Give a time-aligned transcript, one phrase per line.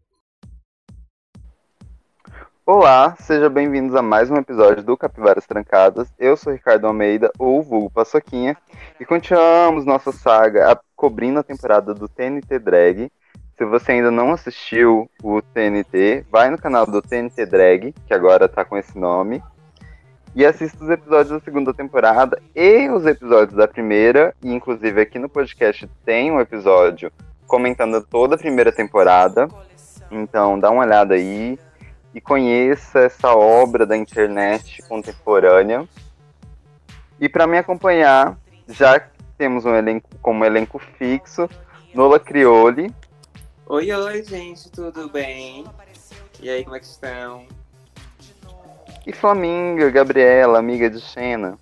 [2.65, 6.09] Olá, sejam bem-vindos a mais um episódio do Capivaras Trancadas.
[6.19, 8.57] Eu sou Ricardo Almeida, ou Vulgo Paçoquinha,
[8.99, 13.09] e continuamos nossa saga cobrindo a temporada do TNT Drag.
[13.59, 18.47] Se você ainda não assistiu o TNT, vai no canal do TNT Drag, que agora
[18.47, 19.43] tá com esse nome,
[20.33, 25.19] e assista os episódios da segunda temporada e os episódios da primeira, e inclusive aqui
[25.19, 27.11] no podcast tem um episódio
[27.45, 29.49] comentando toda a primeira temporada.
[30.09, 31.59] Então dá uma olhada aí
[32.15, 35.85] e conheça essa obra da internet contemporânea.
[37.19, 38.37] E para me acompanhar,
[38.69, 39.05] já
[39.37, 41.49] temos um elenco como elenco fixo,
[41.93, 42.89] Nola Crioli,
[43.71, 45.63] Oi, oi, gente, tudo bem?
[46.41, 47.45] E aí, como é que estão?
[49.05, 51.55] E Flaminga, Gabriela, amiga de Xena.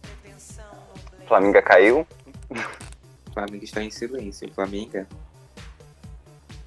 [1.28, 2.08] Flaminga caiu?
[3.34, 5.06] Flaminga está em silêncio, Flaminga.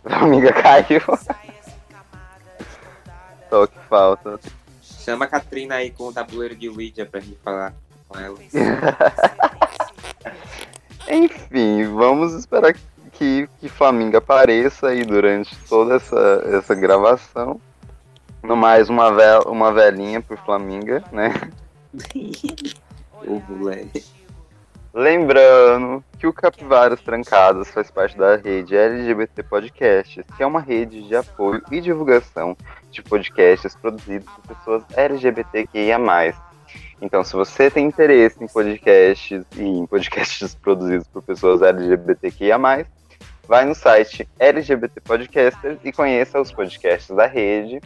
[0.03, 1.01] Flaminga caiu.
[3.49, 4.39] Só que falta.
[4.83, 7.73] Chama a Katrina aí com o tabuleiro de Ouija pra gente falar
[8.07, 8.39] com ela.
[11.09, 12.81] Enfim, vamos esperar que,
[13.21, 17.61] que Flaminga apareça aí durante toda essa, essa gravação.
[18.43, 21.35] No mais, uma, vel, uma velhinha por Flaminga, né?
[23.27, 24.03] o moleque.
[24.95, 31.07] Lembrando que o Capivaras Trancadas faz parte da rede LGBT Podcasts, que é uma rede
[31.07, 32.57] de apoio e divulgação
[32.91, 35.99] de podcasts produzidos por pessoas LGBTQIA+.
[37.01, 42.59] Então, se você tem interesse em podcasts e em podcasts produzidos por pessoas LGBTQIA+,
[43.51, 47.81] vai no site LGBT Podcasters e conheça os podcasts da rede,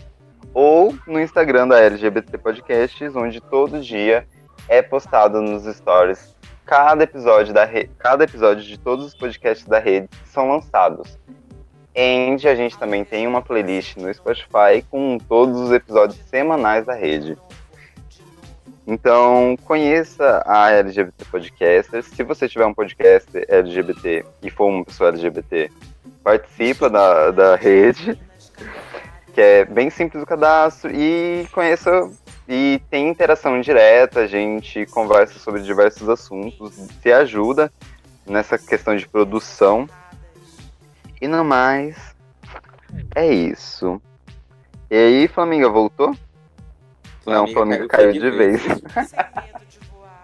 [0.53, 4.29] ou no Instagram da LGBT Podcasts, onde todo dia
[4.69, 7.89] é postado nos stories cada episódio, da re...
[7.99, 11.19] cada episódio de todos os podcasts da rede que são lançados.
[11.95, 16.93] End, a gente também tem uma playlist no Spotify com todos os episódios semanais da
[16.93, 17.39] rede.
[18.87, 22.07] Então, conheça a LGBT Podcasters.
[22.07, 25.71] Se você tiver um podcast LGBT e for uma pessoa LGBT,
[26.23, 28.19] participa da, da rede,
[29.33, 32.11] que é bem simples o cadastro, e conheça
[32.47, 37.73] e tem interação direta, a gente conversa sobre diversos assuntos, se ajuda
[38.27, 39.89] nessa questão de produção.
[41.21, 41.97] E no mais,
[43.15, 44.01] é isso.
[44.91, 46.15] E aí, Flaminga, voltou?
[47.27, 48.63] Não, o Flamengo caiu, caiu de vez.
[48.67, 49.15] vez.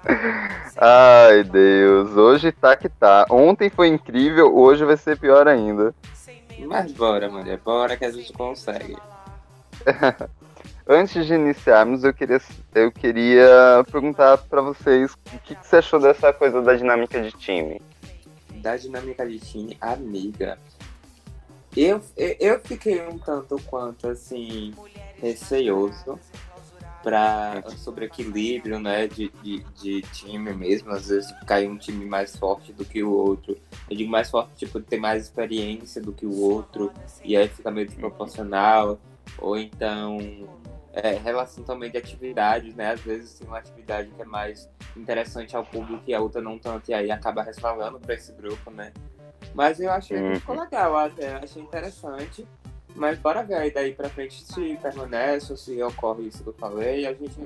[0.77, 2.17] Ai, Deus.
[2.17, 3.27] Hoje tá que tá.
[3.31, 5.95] Ontem foi incrível, hoje vai ser pior ainda.
[6.67, 7.59] Mas bora, mulher.
[7.59, 8.97] Bora que a gente consegue.
[10.87, 12.41] Antes de iniciarmos, eu queria,
[12.75, 17.31] eu queria perguntar para vocês o que, que você achou dessa coisa da dinâmica de
[17.33, 17.81] time.
[18.57, 20.59] Da dinâmica de time, amiga.
[21.77, 24.75] Eu, eu, eu fiquei um tanto quanto assim
[25.21, 26.19] receoso
[27.03, 30.91] para sobre equilíbrio né, de, de, de, time mesmo.
[30.91, 33.57] Às vezes cai um time mais forte do que o outro.
[33.89, 36.93] Eu digo mais forte, tipo, ter mais experiência do que o outro,
[37.25, 38.99] e aí fica meio desproporcional.
[39.39, 40.19] Ou então,
[40.93, 42.93] é, relação também de atividades, né?
[42.93, 46.59] Às vezes tem uma atividade que é mais interessante ao público e a outra não
[46.59, 48.93] tanto, e aí acaba resvalando para esse grupo, né?
[49.55, 50.61] Mas eu achei uhum.
[50.61, 52.47] legal, até achei interessante.
[52.95, 56.55] Mas bora ver aí daí pra frente se permanece ou se ocorre isso que eu
[56.55, 57.07] falei.
[57.07, 57.37] A gente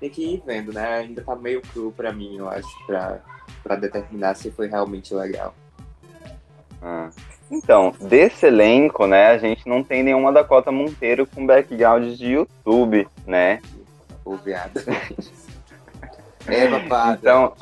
[0.00, 0.98] tem que ir vendo, né?
[0.98, 3.20] Ainda tá meio cru pra mim, eu acho, pra,
[3.62, 5.54] pra determinar se foi realmente legal.
[6.82, 7.10] Ah.
[7.50, 13.08] Então, desse elenco, né, a gente não tem nenhuma Dakota Monteiro com background de YouTube,
[13.24, 13.60] né?
[14.24, 14.80] O viado.
[16.48, 17.54] é, babado, então,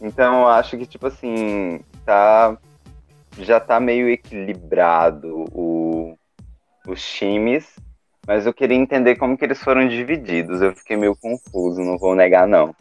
[0.00, 2.58] Então, eu acho que, tipo assim, tá
[3.38, 5.83] já tá meio equilibrado o,
[6.86, 7.78] os times,
[8.26, 10.62] mas eu queria entender como que eles foram divididos.
[10.62, 12.74] Eu fiquei meio confuso, não vou negar, não.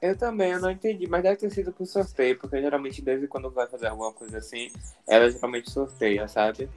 [0.00, 3.50] Eu também, eu não entendi, mas deve ter sido por sorteio, porque geralmente desde quando
[3.50, 4.70] vai fazer alguma coisa assim,
[5.06, 6.70] ela geralmente sorteia, sabe?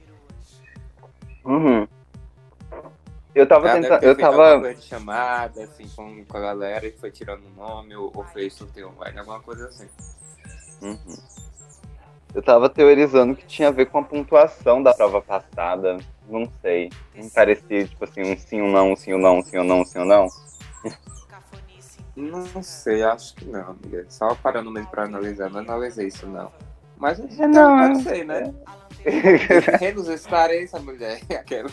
[1.42, 1.86] Uhum.
[3.34, 4.02] Eu tava tentando.
[4.04, 4.74] Eu tava.
[4.76, 8.90] Chamada, assim, com, com a galera e foi tirando o nome ou, ou fez sorteio
[8.90, 9.88] online, alguma coisa assim.
[10.82, 11.16] Uhum.
[12.34, 15.98] Eu tava teorizando que tinha a ver com a pontuação da prova passada.
[16.28, 16.90] Não sei.
[17.14, 19.64] Não parecia, tipo assim, um sim, um não, um sim, um não, um sim, um
[19.64, 20.28] não, um sim, um não.
[22.16, 24.06] Não sei, acho que não, amiga.
[24.08, 26.50] Só parando mesmo pra analisar, não analisei isso, não.
[26.96, 28.54] Mas é, não, pode ser, né?
[29.94, 31.20] nos esclareça, mulher.
[31.30, 31.68] Aquela.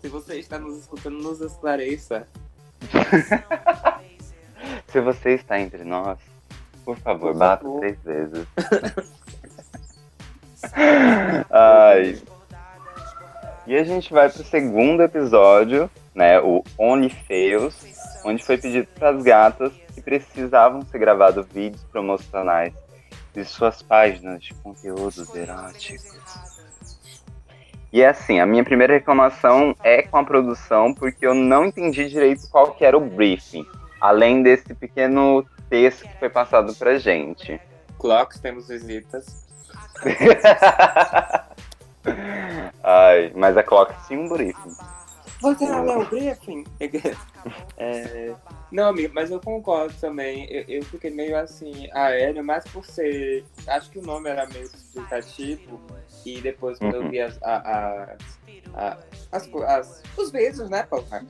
[0.00, 2.26] Se você está nos escutando, nos esclareça.
[4.88, 6.18] Se você está entre nós,
[6.84, 8.46] por favor, Por bata três vezes.
[11.50, 12.18] Ai.
[13.66, 16.40] E a gente vai pro segundo episódio, né?
[16.40, 17.14] O Only
[18.24, 22.72] onde foi pedido para as gatas que precisavam ser gravados vídeos promocionais
[23.34, 26.18] de suas páginas de conteúdos eróticos.
[27.92, 32.08] E é assim, a minha primeira reclamação é com a produção, porque eu não entendi
[32.08, 33.66] direito qual que era o briefing,
[34.00, 37.58] além desse pequeno texto que foi passado pra gente.
[37.98, 39.47] Clocks, temos visitas.
[42.82, 44.74] Ai, mas a Clock tinha um briefing.
[45.40, 46.64] Você não leu o briefing?
[47.80, 48.34] É,
[48.72, 50.46] Não, amigo, mas eu concordo também.
[50.50, 53.44] Eu, eu fiquei meio assim, aéreo, mas por ser.
[53.68, 55.80] Acho que o nome era meio explicativo.
[56.26, 57.10] E depois, quando eu Uhum.
[57.10, 58.16] vi as, a, a-
[58.74, 58.96] a-
[59.30, 61.24] as, as- os vídeos, né, porra?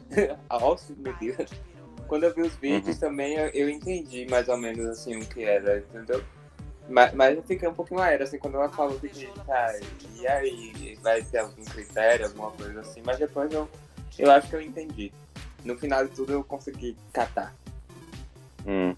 [0.51, 1.51] Nossa, meu Deus.
[2.09, 5.45] Quando eu vi os vídeos também, eu, eu entendi mais ou menos assim o que
[5.45, 6.25] era, entendeu?
[6.89, 9.75] Mas, mas eu fiquei um pouquinho aéreo, assim, quando ela falou, fiquei, tá,
[10.17, 13.69] e aí, vai ter algum critério, alguma coisa assim, mas depois eu,
[14.19, 15.13] eu acho que eu entendi.
[15.65, 17.55] No final de tudo eu consegui catar.
[18.67, 18.97] Uhum.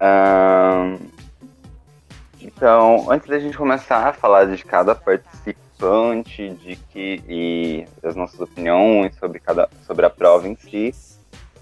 [0.00, 0.98] Ahn,
[2.40, 8.40] Então, antes da gente começar a falar de cada participante, de que e das nossas
[8.40, 10.94] opiniões sobre cada sobre a prova em si,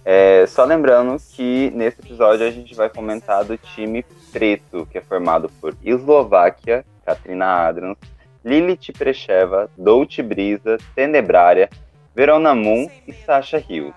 [0.05, 5.01] é, só lembrando que nesse episódio a gente vai comentar do time preto, que é
[5.01, 7.97] formado por Eslováquia, Katrina Adrans,
[8.45, 11.71] Lilith Precheva, Dolce Brisa, Tenebrária,
[12.15, 13.95] Verona Moon e Sasha Rios.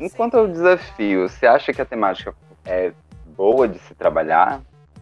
[0.00, 2.34] Enquanto ao desafio, você acha que a temática
[2.64, 2.92] é
[3.26, 4.60] boa de se trabalhar?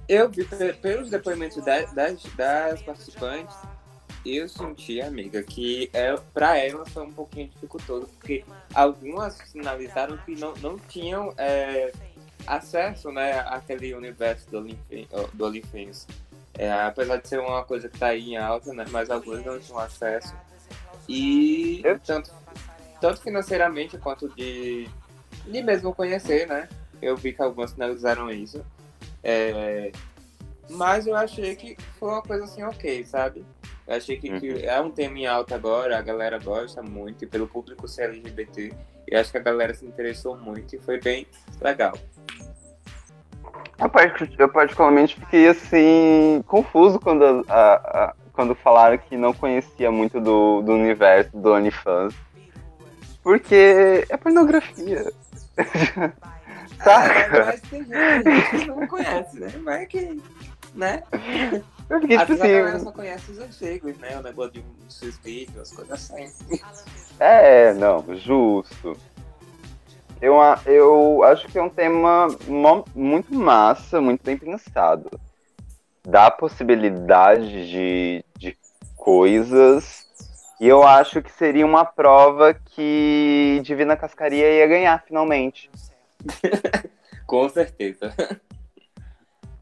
[0.08, 3.54] Eu vi pe- pelos depoimentos da- das, das participantes,
[4.25, 8.44] eu senti, amiga, que é, para elas foi um pouquinho dificultoso, porque
[8.75, 11.93] algumas sinalizaram que não, não tinham é,
[12.46, 16.06] acesso né, àquele universo do Olimpi- do OnlyFans.
[16.55, 19.58] É, apesar de ser uma coisa que está aí em alta, né, mas algumas não
[19.58, 20.34] tinham acesso.
[21.08, 22.31] E tanto,
[23.00, 24.88] tanto financeiramente quanto de,
[25.46, 26.69] de mesmo conhecer, né?
[27.00, 28.64] Eu vi que algumas sinalizaram isso.
[29.23, 29.90] É,
[30.69, 33.44] mas eu achei que foi uma coisa assim, ok, sabe?
[33.90, 34.60] Eu achei que, que Uhum.
[34.62, 38.72] é um tema em alta agora, a galera gosta muito, e pelo público ser LGBT,
[39.08, 41.26] eu acho que a galera se interessou muito e foi bem
[41.60, 41.94] legal.
[43.81, 49.90] Eu, partic- eu particularmente fiquei assim confuso quando, a- a- quando falaram que não conhecia
[49.90, 52.14] muito do, do universo do OnlyFans.
[53.25, 55.12] Porque é pornografia.
[55.56, 55.64] É,
[56.84, 57.44] Saca?
[57.46, 59.50] mas tem gente, que não conhece, né?
[59.62, 60.22] Mas que,
[60.76, 61.02] né?
[61.90, 62.84] Eu fiquei Às tipo vezes a galera assim.
[62.84, 64.16] só conhece os antigos, né?
[64.19, 66.32] O negócio de um vídeos, as coisas assim.
[67.19, 68.96] É, não, justo.
[70.22, 72.28] Eu, a- eu acho que é um tema
[72.94, 75.10] muito massa, muito bem pensado.
[76.06, 78.56] Dá possibilidade de, de
[78.96, 80.06] coisas.
[80.60, 85.70] E eu acho que seria uma prova que Divina Cascaria ia ganhar, finalmente.
[87.26, 88.14] Com certeza.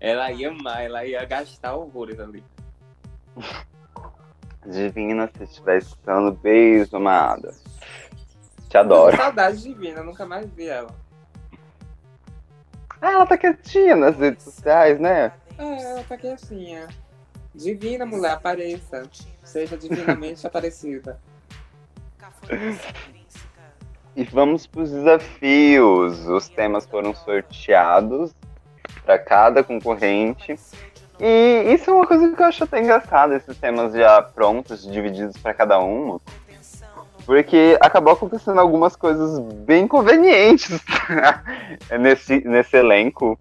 [0.01, 2.45] Ela ia amar, ela ia gastar horrores ali.
[4.65, 7.55] Divina, se estiver escutando, beijo, amada.
[8.69, 9.17] Te adoro.
[9.17, 10.95] Saudade divina, nunca mais vi ela.
[13.01, 15.33] Ah, ela tá quietinha nas redes sociais, né?
[15.57, 16.89] É, ela tá é.
[17.55, 19.03] Divina, mulher, apareça.
[19.43, 21.19] Seja divinamente aparecida.
[24.15, 26.27] E vamos para os desafios.
[26.29, 28.35] Os temas foram sorteados
[29.09, 30.55] para cada concorrente.
[31.19, 35.35] E isso é uma coisa que eu acho até engraçado, esses temas já prontos, divididos
[35.39, 36.21] para cada uma.
[37.25, 40.79] Porque acabou acontecendo algumas coisas bem convenientes
[41.99, 43.39] nesse, nesse elenco.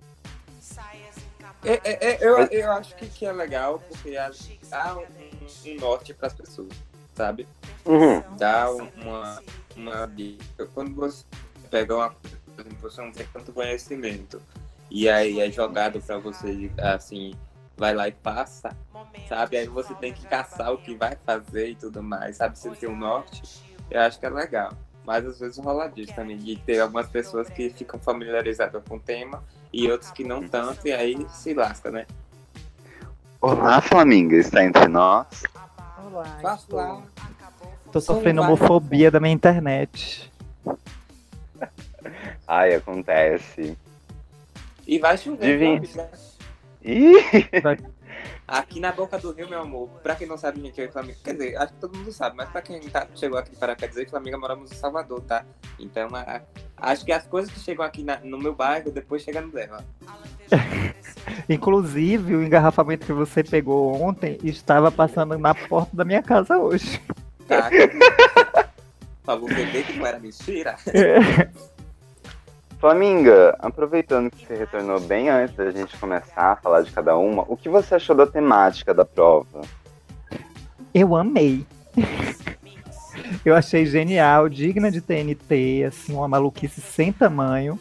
[1.65, 4.15] É, é, é, eu, eu acho que, que é legal porque
[4.69, 6.69] dá um, um norte pras pessoas,
[7.13, 7.45] sabe?
[7.85, 8.23] Uhum.
[8.37, 9.43] Dá um- uma,
[9.75, 10.65] uma dica.
[10.73, 11.25] Quando você
[11.69, 12.37] pega uma coisa,
[12.81, 14.41] você não tem tanto conhecimento.
[14.89, 17.33] E aí é jogado pra você, assim,
[17.75, 18.75] vai lá e passa,
[19.27, 19.57] sabe?
[19.57, 22.57] Aí você tem que caçar o que vai fazer e tudo mais, sabe?
[22.57, 23.41] Você tem um norte,
[23.91, 24.71] eu acho que é legal.
[25.05, 28.99] Mas às vezes rola disso também, de ter algumas pessoas que ficam familiarizadas com o
[28.99, 32.05] tema e outros que não tanto, e aí se lasca, né?
[33.39, 35.43] Olá, Flaminga, está entre nós.
[35.97, 37.03] Olá, estou- lá.
[37.91, 40.31] Tô sofrendo homofobia da minha internet.
[42.47, 43.77] Ai, acontece.
[44.87, 45.45] E vai chover.
[45.59, 45.85] Divino.
[45.87, 46.09] sabe?
[46.83, 47.61] Ih!
[47.61, 47.77] Vai-
[48.47, 51.17] Aqui na boca do rio, meu amor, pra quem não sabe, gente, eu e Flamengo.
[51.21, 53.89] Quer dizer, acho que todo mundo sabe, mas pra quem tá, chegou aqui para quer
[53.89, 55.43] dizer que Flamengo moramos em Salvador, tá?
[55.77, 56.41] Então, a-
[56.77, 59.83] acho que as coisas que chegam aqui na- no meu bairro, depois chegam no dela.
[61.49, 67.01] Inclusive, o engarrafamento que você pegou ontem estava passando na porta da minha casa hoje.
[67.47, 67.69] Tá?
[69.25, 70.77] pra você ver que não era mentira.
[72.87, 77.43] Flaminga, aproveitando que você retornou bem antes da gente começar a falar de cada uma,
[77.45, 79.59] o que você achou da temática da prova?
[80.93, 81.65] Eu amei.
[83.43, 87.77] Eu achei genial, digna de TNT, assim, uma maluquice sem tamanho.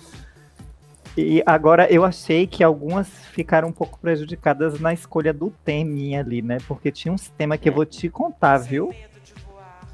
[1.16, 6.42] E agora eu achei que algumas ficaram um pouco prejudicadas na escolha do teminha ali,
[6.42, 6.58] né?
[6.66, 8.92] Porque tinha um tema que eu vou te contar, viu?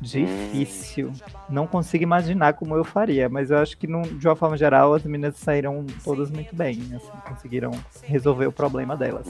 [0.02, 1.12] Difícil.
[1.48, 4.92] Não consigo imaginar como eu faria, mas eu acho que num- de uma forma geral
[4.94, 7.70] as meninas saíram todas muito bem, assim, conseguiram
[8.04, 9.28] resolver o problema delas.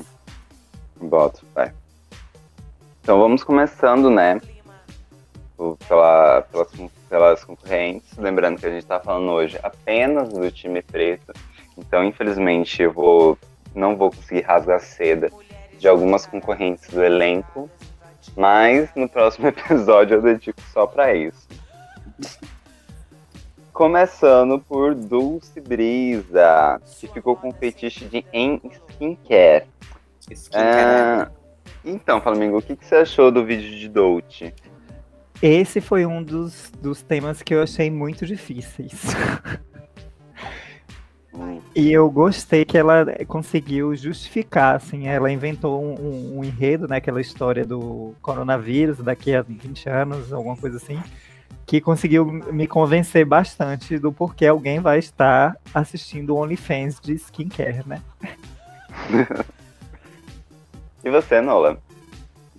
[0.99, 1.73] Boto, vai.
[3.03, 4.41] Então vamos começando, né?
[5.87, 6.69] Pela, pelas,
[7.09, 8.17] pelas concorrentes.
[8.17, 11.33] Lembrando que a gente tá falando hoje apenas do time preto.
[11.77, 13.39] Então, infelizmente, eu vou
[13.75, 15.31] não vou conseguir rasgar seda
[15.79, 17.71] de algumas concorrentes do elenco.
[18.37, 21.49] Mas no próximo episódio eu dedico só pra isso.
[23.73, 29.67] Começando por Dulce Brisa, que ficou com fetiche de em skincare.
[30.31, 31.29] Skincare.
[31.29, 31.31] Ah,
[31.85, 34.55] então, Flamengo, o que, que você achou do vídeo de Dolce?
[35.41, 38.93] Esse foi um dos, dos temas que eu achei muito difíceis.
[41.75, 46.97] E eu gostei que ela conseguiu justificar, assim, ela inventou um, um- um enredo, né,
[46.97, 51.03] aquela história do coronavírus daqui a 20 anos, alguma coisa assim,
[51.65, 57.83] que conseguiu me convencer bastante do porquê alguém vai estar assistindo o OnlyFans de skincare,
[57.87, 58.03] né?
[61.05, 61.79] E você, Nola?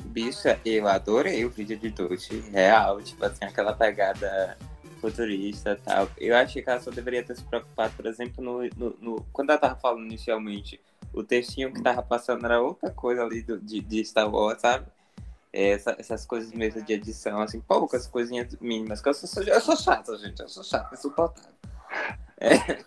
[0.03, 4.57] Bicha, eu adorei o vídeo de Dolce, real, tipo assim, aquela pegada
[5.03, 6.07] futurista e tal.
[6.17, 9.49] Eu achei que ela só deveria ter se preocupado, por exemplo, no, no, no- quando
[9.49, 10.79] ela tava falando inicialmente,
[11.13, 14.85] o textinho que tava passando era outra coisa ali do, de, de Star Wars, sabe?
[15.51, 19.75] Essa- essas coisas mesmo de edição, assim, poucas coisinhas mínimas, que eu sou, eu sou
[19.75, 21.51] chata, gente, eu sou chata, insuportável.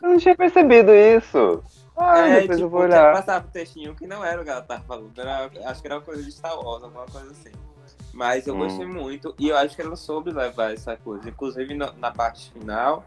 [0.03, 1.63] Eu não tinha percebido isso.
[1.97, 3.13] Ah, é, depois eu tipo, vou que olhar.
[3.15, 5.97] passava o textinho que não era o que ela tava falando, era- acho que era
[5.97, 7.53] uma coisa de Star Wars, alguma coisa assim.
[8.17, 8.59] Mas eu Hum.
[8.61, 11.29] gostei muito e eu acho que ela soube levar essa coisa.
[11.29, 13.05] Inclusive no- na parte final,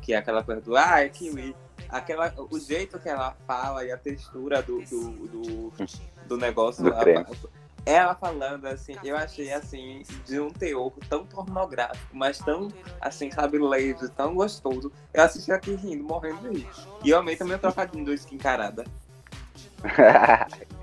[0.00, 1.54] que é aquela coisa do ah, é kiwi.
[1.90, 5.72] Aquela, o jeito que ela fala e a textura do, do, do,
[6.24, 7.04] do negócio Do lá,
[7.84, 13.58] ela falando assim, eu achei assim, de um teor tão pornográfico, mas tão assim, sabe,
[13.58, 14.90] leve, tão gostoso.
[15.12, 16.68] Eu assisti aqui rindo, morrendo de rir.
[17.04, 18.84] E eu amei também o trocadinho do skin carada.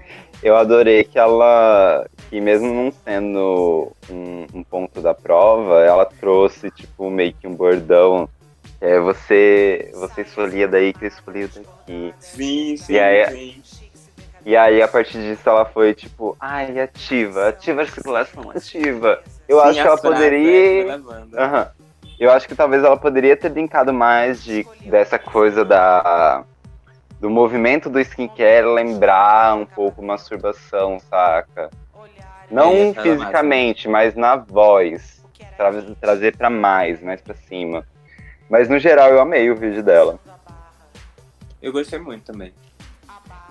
[0.44, 6.70] eu adorei que ela, que mesmo não sendo um, um ponto da prova, ela trouxe,
[6.70, 8.28] tipo, meio que um bordão.
[8.82, 12.14] É, você, você escolhia daí que eu escolhi daqui.
[12.20, 13.26] Sim, sim, E aí-
[13.64, 13.84] sim.
[14.46, 19.22] E aí, a partir disso, ela foi tipo, ai, ativa, ativa a articulação, ativa.
[19.48, 21.02] Eu Sim, acho que ela frases, poderia.
[21.38, 21.68] Aham.
[22.20, 26.44] Eu acho que talvez ela poderia ter brincado mais de, dessa coisa da
[27.24, 31.70] do movimento do skincare lembrar um pouco masturbação, saca?
[32.52, 35.24] Não É, fisicamente, mas na voz.
[35.56, 37.88] Tra trazer pra mais, mais pra cima.
[38.50, 40.20] Mas no geral eu amei o vídeo dela.
[41.62, 42.52] Eu gostei muito também.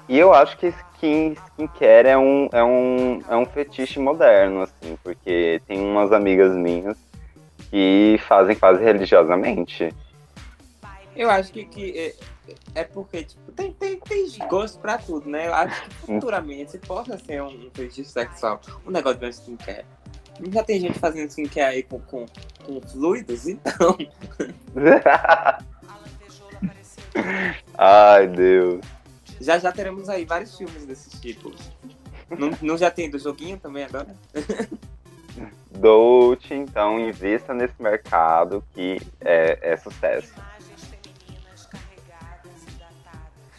[0.07, 4.99] E eu acho que skin, skincare é um, é, um, é um fetiche moderno, assim,
[5.03, 6.99] porque tem umas amigas minhas
[7.71, 9.95] que fazem quase religiosamente.
[11.15, 12.15] Eu acho que, que é,
[12.75, 15.49] é porque, tipo, tem, tem, tem gosto pra tudo, né?
[15.49, 19.85] Eu acho que futuramente possa ser um, um fetiche sexual, um negócio de um skincare.
[20.51, 22.25] Já tem gente fazendo skincare aí com, com,
[22.65, 23.97] com fluidos, então.
[27.77, 28.81] Ai, Deus.
[29.41, 31.71] Já já teremos aí vários filmes desses tipos.
[32.31, 34.17] Não, não já tem do joguinho também agora?
[35.71, 40.33] Dolce, então, invista nesse mercado que é, é sucesso.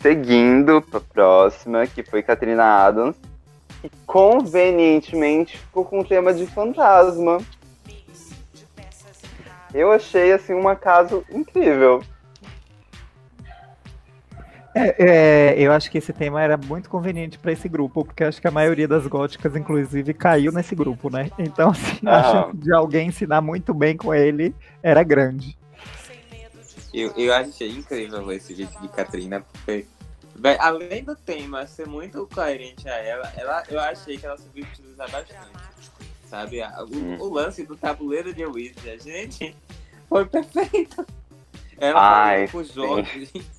[0.03, 3.15] Seguindo pra próxima, que foi Katrina Adams,
[3.81, 7.37] que convenientemente ficou com o tema de fantasma.
[9.73, 12.03] Eu achei, assim, um acaso incrível.
[14.75, 18.41] É, é, eu acho que esse tema era muito conveniente pra esse grupo, porque acho
[18.41, 21.31] que a maioria das góticas, inclusive, caiu nesse grupo, né?
[21.39, 22.23] Então, assim, a Ah.
[22.23, 25.57] chance de alguém ensinar muito bem com ele era grande.
[26.93, 29.87] Eu, eu achei incrível esse vídeo de Katrina, porque
[30.43, 34.63] Véi, além do tema ser muito coerente a ela, ela eu achei que ela soube
[34.63, 35.39] utilizar bastante.
[36.27, 36.61] Sabe?
[36.61, 37.17] O, Hum.
[37.21, 39.55] o lance do tabuleiro de Wizard, gente,
[40.09, 41.07] foi perfeito.
[41.77, 42.73] Ela Ai, com sim.
[42.73, 43.07] jogos.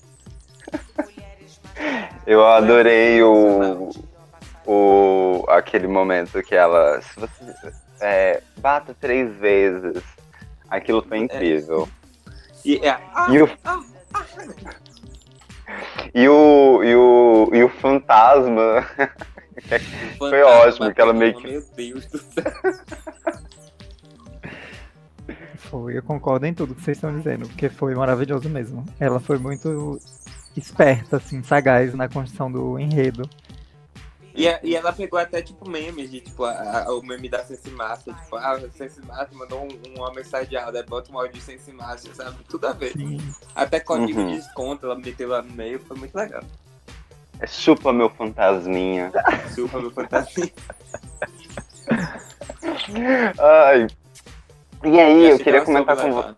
[2.26, 3.91] Eu adorei o,
[4.67, 7.00] o aquele momento que ela.
[7.00, 7.55] Se você
[8.00, 10.03] é, bata três vezes.
[10.69, 11.88] Aquilo foi incrível.
[12.64, 13.83] E, é, ah, E o, ah,
[16.14, 18.87] e o, e o, e o fantasma.
[20.18, 22.52] Foi ótimo, que ela meio que- Meu Deus do céu.
[25.56, 28.85] Foi, eu concordo em tudo que vocês estão dizendo, porque foi maravilhoso mesmo.
[29.00, 29.99] Ela foi muito
[30.56, 33.28] esperta, assim, sagaz na construção do enredo.
[34.35, 37.45] E, a- e ela pegou até tipo memes de tipo a- a- o meme da
[37.45, 41.35] Sense Master, tipo, ah, a Sense Master mandou um- uma áudio, aí bota um áudio
[41.35, 42.37] de Sense Master, sabe?
[42.49, 42.93] Tudo a ver.
[42.93, 43.19] Sim.
[43.55, 44.26] Até código Uhum.
[44.33, 46.43] de desconto, ela meteu lá no meio, foi muito legal.
[47.41, 49.12] É chupa meu fantasminha.
[49.55, 50.53] Super meu fantasia.
[53.38, 53.87] Ai.
[54.85, 56.37] E aí, eu que queria comentar com levar.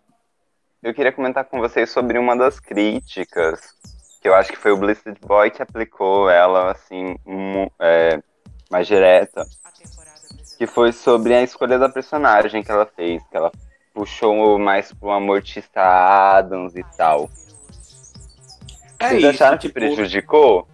[0.83, 3.75] Eu queria comentar com vocês sobre uma das críticas,
[4.27, 7.15] que eu acho que foi o Blizzard Boy que aplicou ela, assim,
[7.79, 8.21] é,
[8.69, 9.47] mais direta,
[10.59, 13.53] que foi sobre a escolha da personagem que ela fez, que ela
[13.95, 17.31] puxou mais pro Amortista Adams e tal.
[18.99, 20.67] É Vocês isso, acharam que tipo, prejudicou?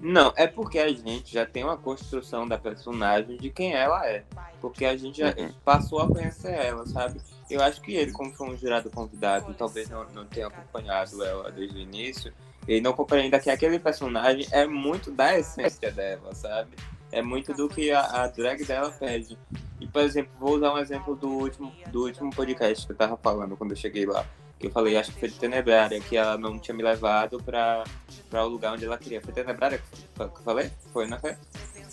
[0.00, 4.24] Não, é porque a gente já tem uma construção da personagem de quem ela é.
[4.62, 5.52] Porque a gente já Uhum.
[5.62, 7.20] passou a conhecer ela, sabe?
[7.50, 11.50] Eu acho que ele, como foi um jurado convidado, talvez não, não tenha acompanhado ela
[11.52, 12.32] desde o início,
[12.66, 16.76] ele não compreenda que aquele personagem é muito da essência dela, sabe?
[17.12, 19.38] É muito do que a, a drag dela pede.
[19.80, 23.16] E, por exemplo, vou usar um exemplo do último, do último podcast que eu tava
[23.16, 24.26] falando quando eu cheguei lá.
[24.58, 27.84] Que eu falei, acho que foi de Tenebrária, que ela não tinha me levado pra,
[28.30, 29.20] pra o lugar onde ela queria.
[29.20, 30.70] Foi Tenebrária que eu falei?
[30.92, 31.36] Foi, não foi?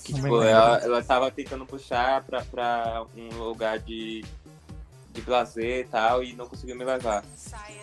[0.04, 4.24] Que, tipo, ela, ela tava tentando puxar pra, pra um lugar de,
[5.14, 7.24] de prazer e tal, e não conseguiu me levar.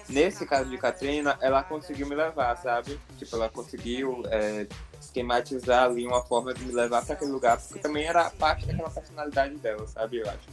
[0.09, 2.99] Nesse caso de Katrina, ela conseguiu me levar, sabe?
[3.19, 4.67] Tipo, ela conseguiu é,
[5.01, 8.91] esquematizar ali uma forma de me levar pra aquele lugar, porque também era parte daquela
[8.91, 10.19] personalidade dela, sabe?
[10.19, 10.49] Eu acho.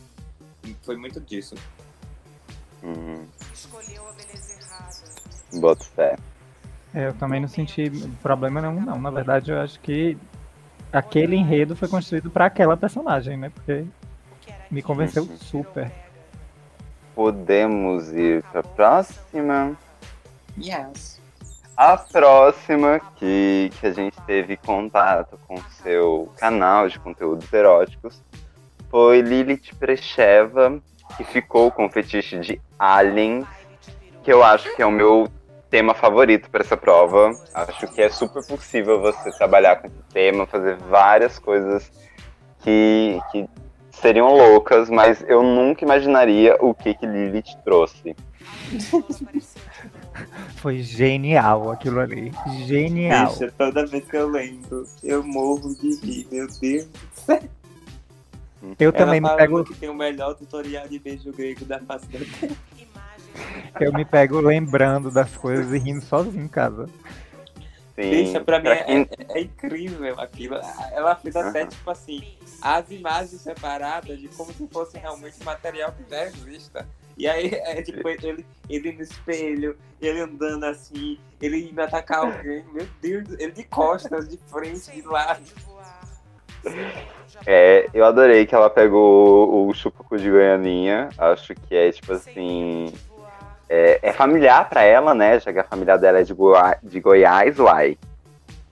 [0.64, 1.56] E Foi muito disso.
[2.84, 3.26] Hum.
[5.54, 6.18] Boto fé.
[6.94, 7.90] É, eu também não senti
[8.22, 9.00] problema nenhum, não.
[9.00, 10.18] Na verdade, eu acho que
[10.92, 13.50] aquele enredo foi construído pra aquela personagem, né?
[13.50, 13.86] Porque
[14.70, 15.92] me convenceu super.
[17.16, 19.76] Podemos ir pra próxima?
[20.62, 21.22] Yes.
[21.78, 28.22] A próxima que, que a gente teve contato com seu canal de conteúdos eróticos
[28.90, 30.80] foi Lilith Precheva,
[31.18, 33.46] que ficou com o fetiche de aliens,
[34.24, 35.28] que eu acho que é o meu
[35.70, 37.32] tema favorito para essa prova.
[37.54, 41.92] Acho que é super possível você trabalhar com esse tema, fazer várias coisas
[42.60, 43.50] que, que
[44.02, 48.16] seriam loucas, mas eu nunca imaginaria o que, que Lilith trouxe.
[50.58, 52.32] Foi genial aquilo ali.
[52.66, 53.32] Genial.
[53.32, 56.88] Bicha, toda vez que eu lembro, eu morro de rir, meu Deus.
[58.80, 62.08] Eu também me Ela pego, que tem o melhor tutorial de beijo grego da face
[62.08, 62.56] da terra.
[63.80, 66.90] eu me pego lembrando das coisas e rindo sozinho em casa.
[67.96, 70.56] Sim, Bicha, pra mim é, é- é incrível aquilo.
[70.92, 71.70] Ela fez até, Aham.
[71.70, 72.24] tipo assim,
[72.62, 76.86] as imagens separadas de como se fosse realmente material que já exista.
[77.18, 82.66] E aí, é tipo, ele, ele no espelho, ele andando assim, ele indo atacar alguém.
[82.74, 85.42] Meu Deus, ele de costas, de frente, de lado.
[87.46, 91.10] É, eu adorei que ela pegou o chupacu de Goianinha.
[91.18, 92.92] Acho que é tipo assim.
[93.70, 95.40] É, é familiar pra ela, né?
[95.40, 97.98] Já que a família dela é de, Goa- de Goiás, uai.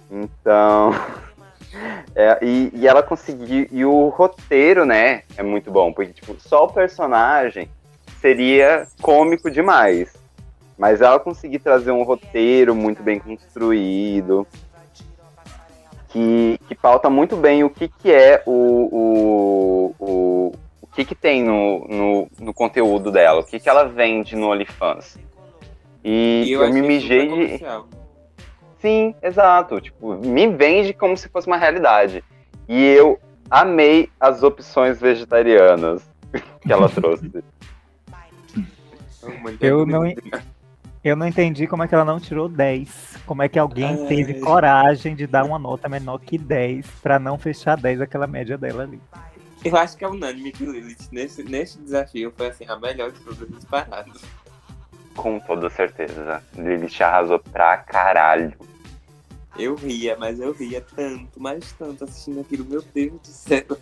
[0.10, 0.92] Então.
[2.16, 3.68] é, e, e ela conseguiu.
[3.72, 5.24] E o roteiro, né?
[5.36, 5.92] É muito bom.
[5.92, 7.70] Porque, tipo, só o personagem
[8.22, 10.14] seria cômico demais.
[10.78, 14.48] Mas ela conseguiu trazer um roteiro muito bem construído
[16.14, 18.52] que, que pauta muito bem o que, que é o,
[18.92, 20.52] o, o,
[20.94, 24.52] o que, que tem no, no, no conteúdo dela, o que, que ela vende no
[24.52, 25.18] OnlyFans.
[26.04, 27.66] E, eu, me achei mijei de.
[28.78, 29.82] Sim, exato.
[29.82, 32.24] Tipo, me vende como se fosse uma realidade.
[32.70, 36.08] E eu amei as opções vegetarianas
[36.62, 37.44] que ela trouxe.
[39.60, 40.04] Eu não,
[41.04, 43.22] eu não entendi como é que ela não tirou 10.
[43.26, 44.08] Como é que alguém Ai.
[44.08, 48.60] teve coragem de dar uma nota menor que 10 pra não fechar 10 aquela média
[48.60, 49.02] dela ali.
[49.64, 53.20] Eu acho que é unânime que Lilith, nesse, nesse desafio, foi assim, a melhor de
[53.22, 54.22] todas as paradas.
[55.16, 56.44] Com toda certeza.
[56.54, 58.54] Lilith arrasou pra caralho.
[59.58, 63.78] Eu ria, mas eu ria tanto, mais tanto assistindo aquilo, meu Deus do céu.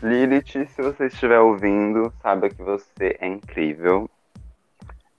[0.00, 4.08] Lilith, se você estiver ouvindo, saiba que você é incrível.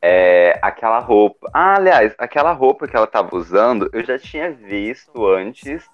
[0.01, 1.49] É, aquela roupa.
[1.53, 5.85] Ah, aliás, aquela roupa que ela tava usando, eu já tinha visto antes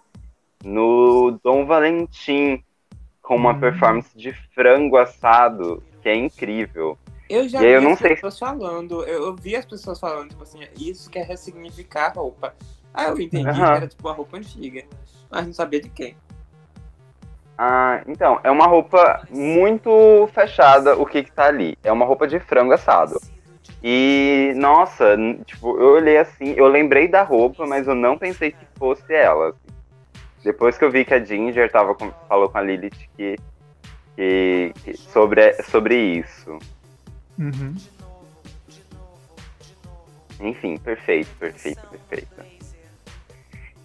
[0.64, 2.64] no Dom Valentim,
[3.22, 3.60] com uma Hum.
[3.60, 6.98] performance de frango assado, que é incrível.
[7.30, 10.00] Eu já E vi eu não as sei- pessoas falando, eu, eu vi as pessoas
[10.00, 12.54] falando, tipo assim, isso quer ressignificar a roupa.
[12.94, 13.66] Aí eu entendi Aham.
[13.66, 14.84] que era tipo uma roupa antiga,
[15.30, 16.16] mas não sabia de quem.
[17.58, 21.76] Ah, então, é uma roupa muito fechada o que que tá ali.
[21.84, 23.20] É uma roupa de frango assado.
[23.82, 25.16] E, nossa,
[25.46, 29.50] tipo, eu olhei assim, eu lembrei da roupa, mas eu não pensei que fosse ela.
[29.50, 29.75] assim.
[30.46, 33.36] Depois que eu vi que a Ginger tava com- falou com a Lilith que,
[34.16, 36.60] que, que- sobre, sobre isso.
[37.40, 37.76] Uhum.
[40.40, 42.28] Enfim, perfeito, perfeito, perfeito.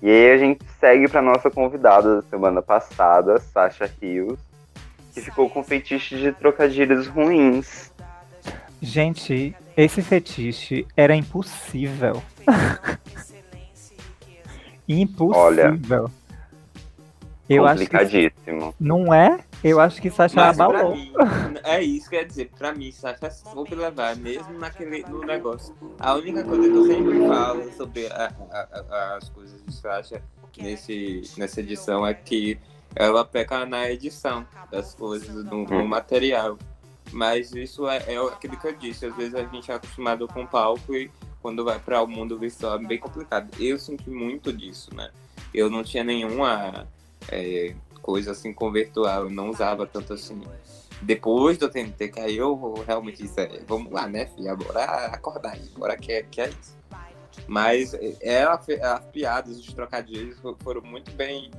[0.03, 4.39] E aí a gente segue para nossa convidada da semana passada, Sasha Rios,
[5.15, 7.91] que ficou com fetiche de trocadilhos ruins.
[8.83, 12.23] Gente, esse fetiche era impossível.
[14.87, 16.11] impossível.
[17.51, 18.75] Eu acho que Complicadíssimo.
[18.79, 19.41] não é?
[19.63, 20.95] Eu acho que Sasha Mas abalou.
[20.95, 21.13] mim,
[21.65, 25.75] é isso que eu ia dizer, pra mim, Sasha soube levar, mesmo naquele no negócio.
[25.99, 30.23] A única coisa que eu sempre falo sobre a- a- a- as coisas de Sasha
[30.57, 32.57] nesse, nessa edição é que
[32.95, 35.87] ela peca na edição das coisas, no, no Hum.
[35.89, 36.57] material.
[37.13, 40.47] Mas isso é, é aquilo que eu disse, às vezes a gente é acostumado com
[40.47, 41.11] palco e
[41.43, 43.51] quando vai para o mundo visual é bem complicado.
[43.59, 45.11] Eu senti muito disso, né?
[45.53, 46.87] Eu não tinha nenhuma
[47.29, 50.41] é, coisa assim com virtual, eu não usava tanto assim.
[51.03, 55.53] Depois do TNT que aí eu realmente disse, é, vamos lá, né, filha, bora acordar
[55.55, 56.79] aí, bora que é, que é isso.
[57.47, 61.51] Mas é, ela, fe- as piadas, os trocadilhos fo- foram muito bem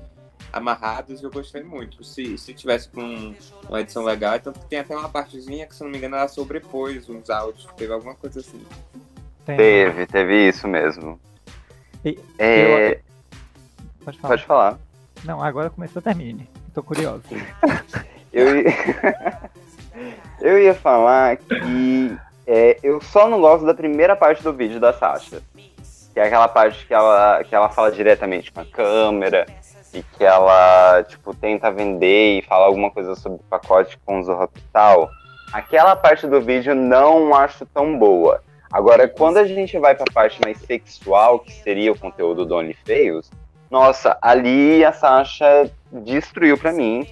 [0.53, 2.03] amarrados e eu gostei muito.
[2.03, 3.33] Se, se tivesse com
[3.67, 6.27] uma edição legal, tanto que tem até uma partezinha que, se não me engano, ela
[6.27, 8.61] sobrepôs uns áudios, teve alguma coisa assim.
[9.45, 11.19] Tem- Teve, teve isso mesmo.
[12.05, 12.99] E- É,
[14.03, 14.29] Pode falar.
[14.33, 14.79] Pode falar.
[15.23, 16.49] Não, agora começou, termine.
[16.73, 17.23] Tô curioso.
[18.33, 18.47] Eu,
[20.41, 24.93] eu ia falar que é, eu só não gosto da primeira parte do vídeo da
[24.93, 25.41] Sasha.
[26.13, 29.45] Que é aquela parte que ela, que ela fala diretamente com a câmera
[29.93, 34.43] e que ela, tipo, tenta vender e fala alguma coisa sobre o pacote com o
[34.43, 35.09] Hospital.
[35.53, 38.41] Aquela parte do vídeo não acho tão boa.
[38.71, 43.29] Agora, quando a gente vai pra parte mais sexual, que seria o conteúdo do OnlyFeios,
[43.71, 47.07] nossa, ali a Sasha destruiu pra mim.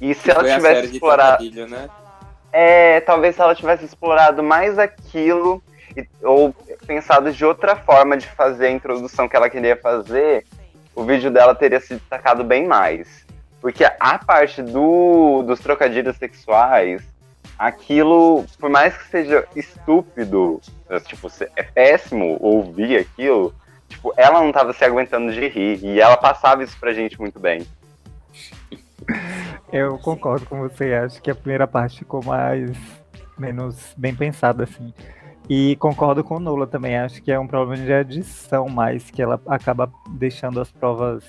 [0.00, 1.44] E se ela tivesse explorado.
[1.68, 1.90] né?
[2.52, 5.62] É, talvez se ela tivesse explorado mais aquilo,
[5.96, 6.54] e- ou
[6.86, 10.46] pensado de outra forma de fazer a introdução que ela queria fazer,
[10.94, 13.24] o vídeo dela teria se destacado bem mais.
[13.60, 17.02] Porque a parte do, dos trocadilhos sexuais,
[17.58, 20.60] aquilo, por mais que seja estúpido,
[21.06, 23.54] tipo, é péssimo ouvir aquilo,
[23.94, 27.40] tipo, ela não tava se aguentando de rir, e ela passava isso pra gente muito
[27.40, 27.66] bem.
[29.72, 32.70] Eu concordo com você, acho que a primeira parte ficou mais
[33.38, 34.92] menos bem pensada assim.
[35.48, 39.20] E concordo com o Nula também, acho que é um problema de edição mais que
[39.20, 41.24] ela acaba deixando as provas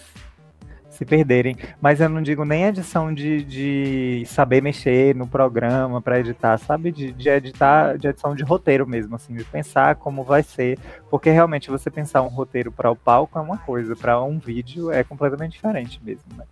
[0.95, 1.55] se perderem.
[1.81, 6.91] Mas eu não digo nem edição de, de saber mexer no programa para editar, sabe?
[6.91, 10.79] De, de editar, de edição de roteiro mesmo, assim, de pensar como vai ser.
[11.09, 14.91] Porque realmente você pensar um roteiro para o palco é uma coisa, para um vídeo
[14.91, 16.45] é completamente diferente mesmo, né?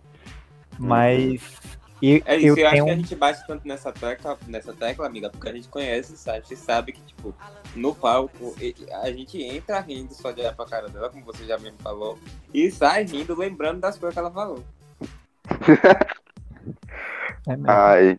[0.78, 1.40] Mas
[2.02, 4.72] e, É isso, eu eu, acho tenho que a gente bate tanto nessa tecla, nessa
[4.72, 7.34] tecla, amiga, porque a gente conhece o Sasha e sabe que, tipo,
[7.74, 8.54] no palco,
[9.02, 12.18] a gente entra rindo só de olhar pra cara dela, como você já mesmo falou,
[12.52, 14.64] e sai rindo, lembrando das coisas que ela falou.
[17.48, 17.56] é.
[17.66, 18.18] Ai.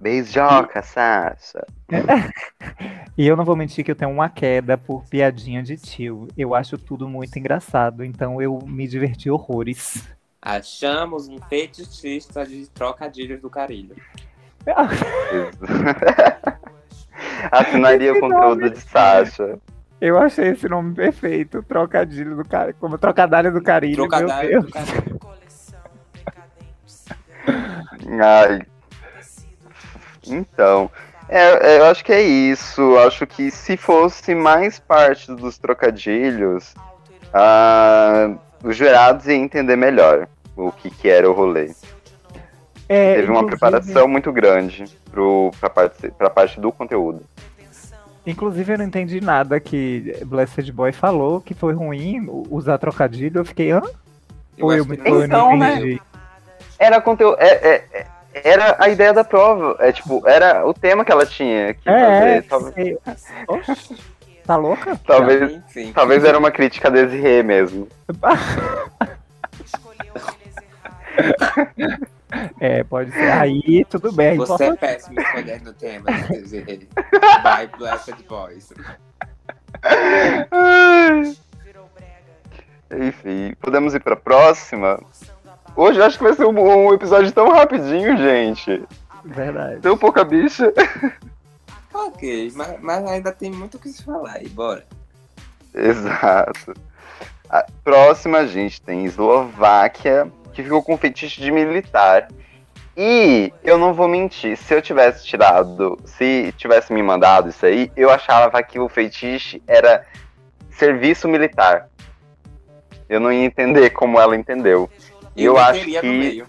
[0.00, 1.64] Beijoca, Sasha.
[3.16, 6.26] E eu não vou mentir que eu tenho uma queda por piadinha de tio.
[6.36, 10.02] Eu acho tudo muito engraçado, então eu me diverti horrores.
[10.44, 13.96] Achamos um fetichista de trocadilhos do carilho.
[17.50, 18.70] Assinaria o conteúdo nome.
[18.70, 19.58] de Sasha.
[19.98, 24.64] Eu achei esse nome perfeito, trocadilho do carilho, como trocadilho do carilho, meu Trocadilho Deus.
[24.66, 25.20] do carilho.
[28.22, 28.66] Ai.
[30.26, 30.90] Então,
[31.26, 32.98] é, é, eu acho que é isso.
[32.98, 36.74] Acho que se fosse mais parte dos trocadilhos,
[37.32, 41.70] ah, os jurados iam entender melhor o que, que era o rolê.
[42.88, 47.22] É, Teve uma preparação muito grande pro, pra, parte, pra parte do conteúdo.
[48.26, 53.40] Inclusive, eu não entendi nada que Blessed Boy falou que foi ruim usar trocadilho.
[53.40, 53.82] Eu fiquei, hã?
[54.56, 55.72] Eu Ou eu, me- eu Então, não né?
[55.76, 56.02] entendi?
[56.78, 57.36] Era conteúdo.
[57.38, 58.06] É, é- é-
[58.44, 59.76] era a ideia da prova.
[59.78, 62.42] É tipo, era o tema que ela tinha que É, é.
[62.42, 62.42] fazer.
[62.48, 63.34] Talvez, sei.
[63.46, 63.96] Oxe,
[64.46, 64.98] tá louca?
[65.06, 65.92] talvez, Enfim.
[65.92, 67.88] talvez era uma crítica a Desirê mesmo.
[72.60, 73.30] É, pode ser.
[73.30, 74.36] Aí, tudo bem.
[74.36, 74.80] Você é importante.
[74.80, 78.72] péssimo escolhendo temas, quer dizer, by Blessed Boys.
[82.90, 85.00] Enfim, podemos ir pra próxima?
[85.76, 88.84] Hoje eu acho que vai ser um, um episódio tão rapidinho, gente.
[89.24, 89.80] Verdade.
[89.80, 90.72] Tão pouca bicha.
[91.96, 94.84] Ok, mas, mas ainda tem muito o que se falar aí, bora.
[95.72, 96.74] Exato.
[97.48, 102.28] A próxima a gente tem Eslováquia, que ficou com fetiche de militar.
[102.96, 107.90] E eu não vou mentir, se eu tivesse tirado, se tivesse me mandado isso aí,
[107.96, 110.06] eu achava que o fetiche era
[110.70, 111.88] serviço militar.
[113.08, 114.88] Eu não ia entender como ela entendeu.
[115.36, 116.44] E Eu acho que-.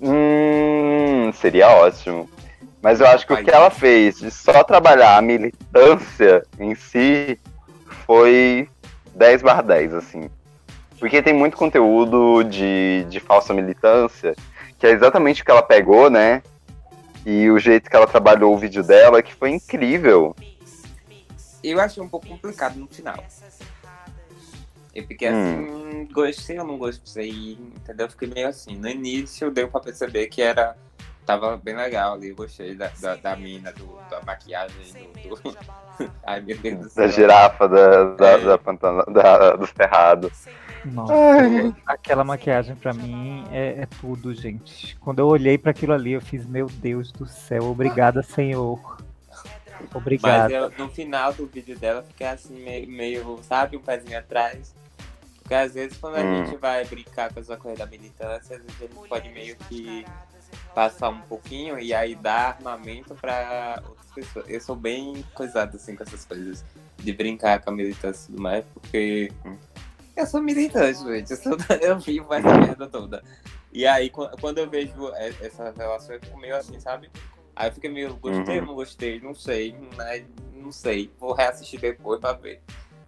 [0.00, 2.30] Hum, seria ótimo.
[2.80, 7.38] Mas eu acho que o que ela fez de só trabalhar a militância em si
[8.06, 8.68] foi
[9.14, 10.30] 10 barra 10, assim.
[11.02, 14.36] Porque tem muito conteúdo de, de falsa militância,
[14.78, 16.44] que é exatamente o que ela pegou, né?
[17.26, 20.32] E o jeito que ela trabalhou o vídeo dela, que foi incrível.
[21.60, 23.16] Eu achei um pouco complicado no final.
[24.94, 28.06] Eu fiquei assim, gostei ou não gostei, entendeu?
[28.06, 28.76] Eu fiquei meio assim.
[28.76, 30.76] No início deu pra perceber que era.
[31.26, 34.76] Tava bem legal ali, eu gostei da, da, da mina, do, da maquiagem,
[35.24, 35.34] do.
[35.34, 35.58] do...
[36.24, 37.04] Ai meu Deus do céu.
[37.06, 38.38] Da girafa, da, da, É.
[38.38, 40.30] da pantana, da- do cerrado.
[40.84, 41.74] Nossa, Ai.
[41.86, 44.96] aquela maquiagem pra mim é, é tudo, gente.
[44.98, 48.98] Quando eu olhei pra aquilo ali, eu fiz, meu Deus do céu, obrigada, Senhor.
[49.80, 50.52] Mas Obrigada.
[50.52, 54.74] eu, no final do vídeo dela, fiquei assim, meio, meio, sabe, um pezinho atrás.
[55.38, 56.46] Porque às vezes quando a Hum.
[56.46, 60.04] gente vai brincar com essa coisa da militância, às vezes a gente pode meio que
[60.74, 64.44] passar um pouquinho e aí dar armamento pra outras pessoas.
[64.48, 66.64] Eu sou bem coisado assim com essas coisas.
[66.98, 69.32] De brincar com a militância e tudo mais, porque
[70.16, 71.30] eu sou militante, gente.
[71.30, 73.22] Eu, sou, eu vivo essa merda toda.
[73.72, 77.10] E aí, qu- quando eu vejo essa relação, eu fico meio assim, sabe?
[77.56, 79.20] Aí eu fico meio, gostei ou não gostei?
[79.20, 81.10] Não sei, mas não sei.
[81.18, 82.60] Vou reassistir depois pra ver.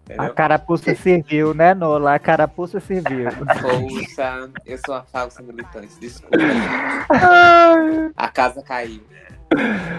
[0.09, 0.35] A Entendeu?
[0.35, 2.15] carapuça serviu, né, Nola?
[2.15, 3.31] A carapuça serviu.
[3.61, 6.37] Poxa, eu sou uma falsa militante, desculpa.
[8.17, 9.03] A casa caiu.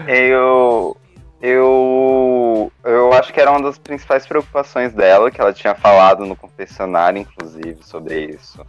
[0.06, 0.96] Eu,
[1.40, 6.34] eu, eu acho que era uma das principais preocupações dela, que ela tinha falado no
[6.36, 8.64] confessionário, inclusive, sobre isso.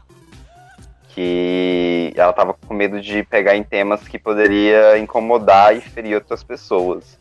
[1.10, 6.44] Que ela tava com medo de pegar em temas que poderia incomodar e ferir outras
[6.44, 7.18] pessoas.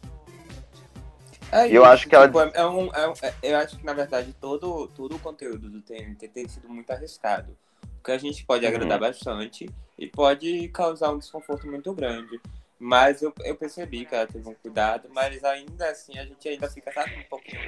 [1.53, 3.93] É Eu acho que ela- tipo, é um- é um- é- eu acho que, na
[3.93, 7.57] verdade, todo, todo o conteúdo do TNT tem sido muito arriscado.
[7.95, 8.73] Porque a gente pode Uhum.
[8.73, 12.41] agradar bastante e pode causar um desconforto muito grande.
[12.79, 16.69] Mas eu, eu percebi que ela teve um cuidado, mas ainda assim a gente ainda
[16.71, 17.61] fica, sabe, um pouquinho.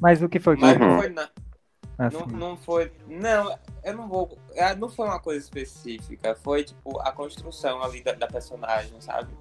[0.00, 0.88] Mas o que foi Mas Uhum.
[0.88, 1.30] não foi na,
[1.98, 2.92] assim, não, não foi.
[3.06, 4.38] Não, eu não vou.
[4.54, 6.34] é, Não foi uma coisa específica.
[6.36, 9.34] Foi tipo a construção ali da, da personagem, sabe?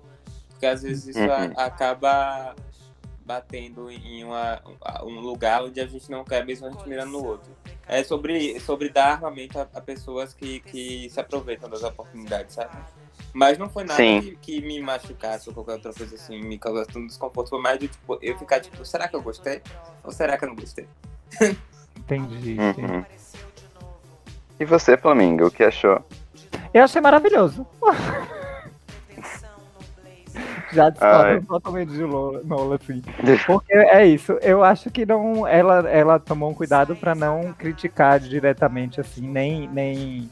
[0.49, 1.53] Porque às vezes isso a- Uhum.
[1.55, 2.55] acaba
[3.29, 4.59] batendo em uma,
[5.03, 7.51] um lugar onde a gente não quer, mesmo a gente mirando no outro.
[7.87, 12.75] É sobre, sobre dar armamento a, a pessoas que, que se aproveitam das oportunidades, sabe?
[13.31, 16.97] Mas não foi nada que, que me machucasse ou qualquer outra coisa assim, me causasse
[16.97, 17.51] um desconforto.
[17.51, 19.61] Foi mais do tipo, eu ficar tipo, será que eu gostei?
[20.03, 20.87] Ou será que eu não gostei?
[21.95, 22.81] entendi, entendi.
[22.81, 23.05] Uhum.
[24.59, 26.03] E você, Flamingo, o que achou?
[26.73, 27.65] Eu achei maravilhoso.
[30.71, 32.41] Já discordo totalmente de Lola,
[32.75, 33.01] assim.
[33.45, 35.47] Porque é isso, eu acho que não.
[35.47, 39.67] Ela, ela tomou um cuidado pra não criticar diretamente, assim, nem.
[39.67, 40.29] nem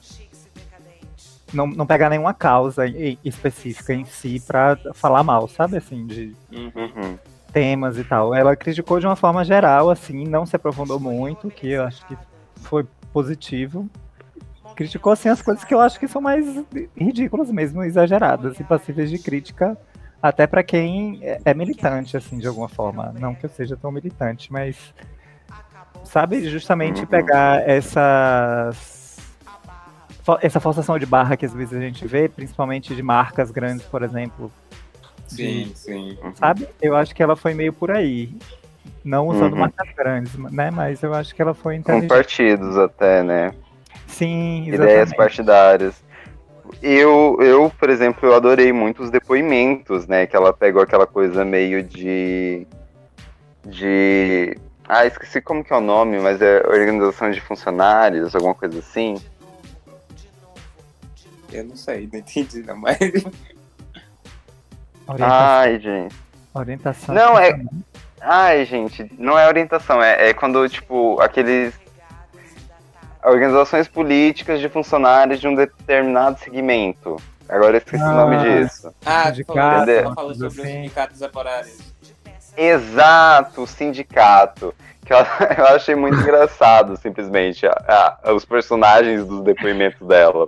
[1.54, 2.84] não, não pegar nenhuma causa
[3.24, 5.78] específica em si pra falar mal, sabe?
[5.78, 6.36] Assim, de.
[6.52, 7.18] Uhum.
[7.52, 8.36] temas e tal.
[8.36, 12.18] Ela criticou de uma forma geral, assim, não se aprofundou muito, que eu acho que
[12.58, 13.90] foi positivo.
[14.76, 16.46] Criticou, assim, as coisas que eu acho que são mais
[16.96, 19.76] ridículas mesmo, exageradas e passíveis de crítica,
[20.22, 23.14] até pra quem é- é militante, assim, de alguma forma.
[23.20, 24.94] Não que eu seja tão militante, mas
[26.04, 27.08] sabe, justamente Uhum.
[27.08, 28.98] pegar essas
[30.42, 34.04] essa forçação de barra que às vezes a gente vê, principalmente de marcas grandes, por
[34.04, 34.52] exemplo,
[35.26, 36.18] Sim, sim.
[36.36, 36.68] sabe?
[36.82, 38.36] Eu acho que ela foi meio por aí.
[39.06, 39.60] Não usando Uhum.
[39.60, 40.70] marcas grandes, né?
[40.70, 43.54] Mas eu acho que ela foi Com partidos até, né?
[44.06, 45.16] Sim, ideias exatamente.
[45.16, 46.04] partidárias.
[46.82, 50.28] Eu, eu, por exemplo, eu adorei muito os depoimentos, né?
[50.28, 52.68] Que ela pegou aquela coisa meio de
[53.68, 54.58] de.
[54.88, 59.18] Ah, esqueci como que é o nome, mas é organização de funcionários, alguma coisa assim.
[61.52, 62.98] Eu não sei, não entendi não, mas.
[65.08, 65.38] Orientação.
[65.40, 66.16] Ai, gente.
[66.54, 67.62] orientação Não, é-.
[68.20, 71.74] Ai, gente, não é orientação, é, é quando, tipo, aqueles.
[73.24, 77.18] Organizações políticas de funcionários de um determinado segmento.
[77.50, 78.40] Agora eu esqueci o nome Ah.
[78.44, 78.94] disso.
[79.06, 80.72] Ah, Sindicato, tu falou sobre os assim.
[80.72, 81.78] sindicatos temporários.
[82.56, 84.74] Exato, o sindicato.
[85.06, 85.18] Que eu,
[85.58, 90.48] eu achei muito engraçado, simplesmente, a- a- os personagens dos depoimentos dela.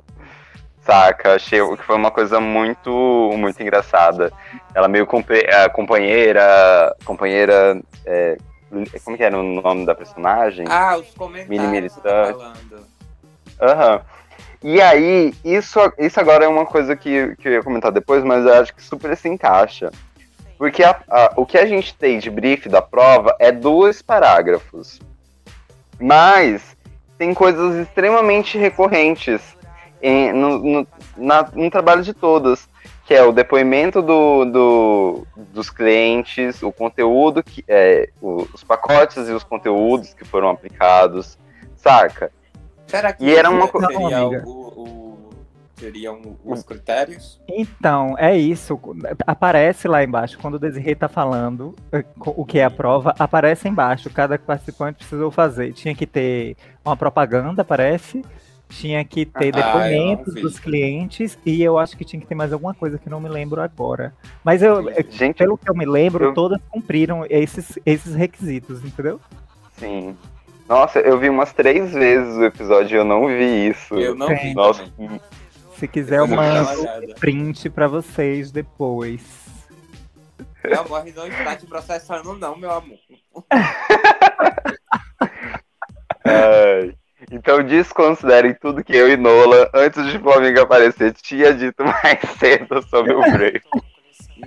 [0.81, 1.35] Saca?
[1.35, 4.31] Achei que foi uma coisa muito, muito engraçada.
[4.73, 6.95] Ela meio companheira.
[7.05, 7.79] Companheira.
[8.05, 8.37] é,
[9.03, 10.65] como que era o nome da personagem?
[10.69, 12.35] Ah, os comentários Mini que tu tá.
[13.61, 14.01] Aham.
[14.61, 18.45] E aí, isso, isso agora é uma coisa que, que eu ia comentar depois, mas
[18.45, 19.89] eu acho que super se encaixa.
[20.57, 24.99] Porque a- a- o que a gente tem de brief da prova é dois parágrafos.
[25.99, 26.75] Mas
[27.17, 29.41] tem coisas extremamente recorrentes
[30.01, 32.67] em- no, no, na- no trabalho de todas.
[33.09, 39.27] Que é o depoimento do, do- dos clientes, o conteúdo, que, é, o- os pacotes
[39.27, 41.35] e os conteúdos que foram aplicados,
[41.75, 42.31] saca?
[42.85, 44.43] Será que E era uma seria Não, amiga.
[44.47, 45.17] o,
[45.75, 47.41] seriam os critérios?
[47.47, 48.79] Então, é isso.
[49.25, 53.67] Aparece lá embaixo, quando o Desirê tá falando eh, o que é a prova, aparece
[53.67, 54.07] embaixo.
[54.11, 55.73] Cada participante precisou fazer.
[55.73, 58.23] Tinha que ter uma propaganda, parece.
[58.69, 60.41] Tinha que ter Ah, eu não depoimentos vi.
[60.41, 61.37] dos clientes.
[61.45, 63.59] E eu acho que tinha que ter mais alguma coisa que eu não me lembro
[63.61, 64.13] agora.
[64.43, 69.19] Mas eu, Gente, pelo que eu me lembro, Eu- todas cumpriram esses, esses requisitos, entendeu?
[69.77, 70.15] sim.
[70.67, 73.95] Nossa, eu vi umas três vezes o episódio e eu não vi isso.
[73.95, 74.49] Eu não Tem.
[74.49, 74.85] vi Nossa.
[75.77, 76.69] Se quiser, eu mando
[77.19, 79.19] print pra vocês depois.
[80.63, 82.99] Meu amor, não está te processando não, meu amor.
[86.23, 86.93] ai.
[87.31, 92.81] Então desconsiderem tudo que eu e Nola, antes de Flamengo aparecer, tinha dito mais cedo
[92.89, 93.61] sobre o Brave.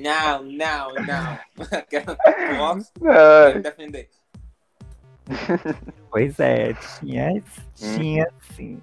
[0.00, 1.38] Não, não, não.
[1.88, 2.16] Quero
[2.56, 4.08] Fox, quero defender.
[6.10, 7.42] Pois é, tinha, Hum.
[7.76, 8.80] tinha sim.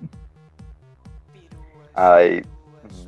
[1.94, 2.44] Ai,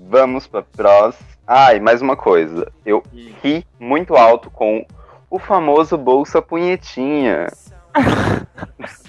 [0.10, 1.30] vamos pra próxima.
[1.48, 2.72] Ai, mais uma coisa.
[2.86, 3.34] Eu Hum.
[3.42, 4.86] ri muito alto com
[5.30, 7.48] o famoso Bolsa Punhetinha.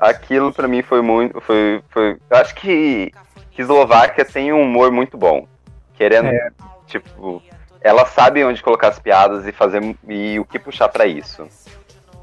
[0.00, 1.40] Aquilo pra mim foi muito.
[1.40, 3.12] Foi, foi, eu acho que,
[3.50, 5.46] que Eslováquia tem um humor muito bom.
[5.94, 6.50] Querendo, É.
[6.86, 7.42] tipo,
[7.80, 11.48] ela sabe onde colocar as piadas e fazer e o que puxar pra isso.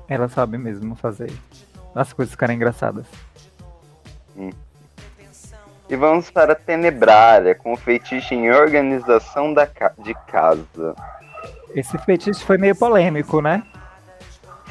[0.07, 1.31] Ela sabe mesmo fazer
[1.95, 3.05] as coisas ficarem engraçadas.
[5.89, 10.95] E vamos para Tenebrária, com o feitiço em organização da ca- de casa.
[11.75, 13.63] Esse feitiço foi meio polêmico, né?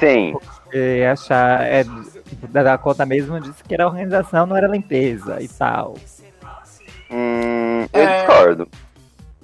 [0.03, 0.35] Sim,
[0.73, 1.63] E achar.
[1.65, 1.85] É,
[2.49, 5.95] da Dakota mesmo disse que era organização, não era limpeza e tal.
[7.11, 8.17] hum, eu É.
[8.17, 8.69] discordo.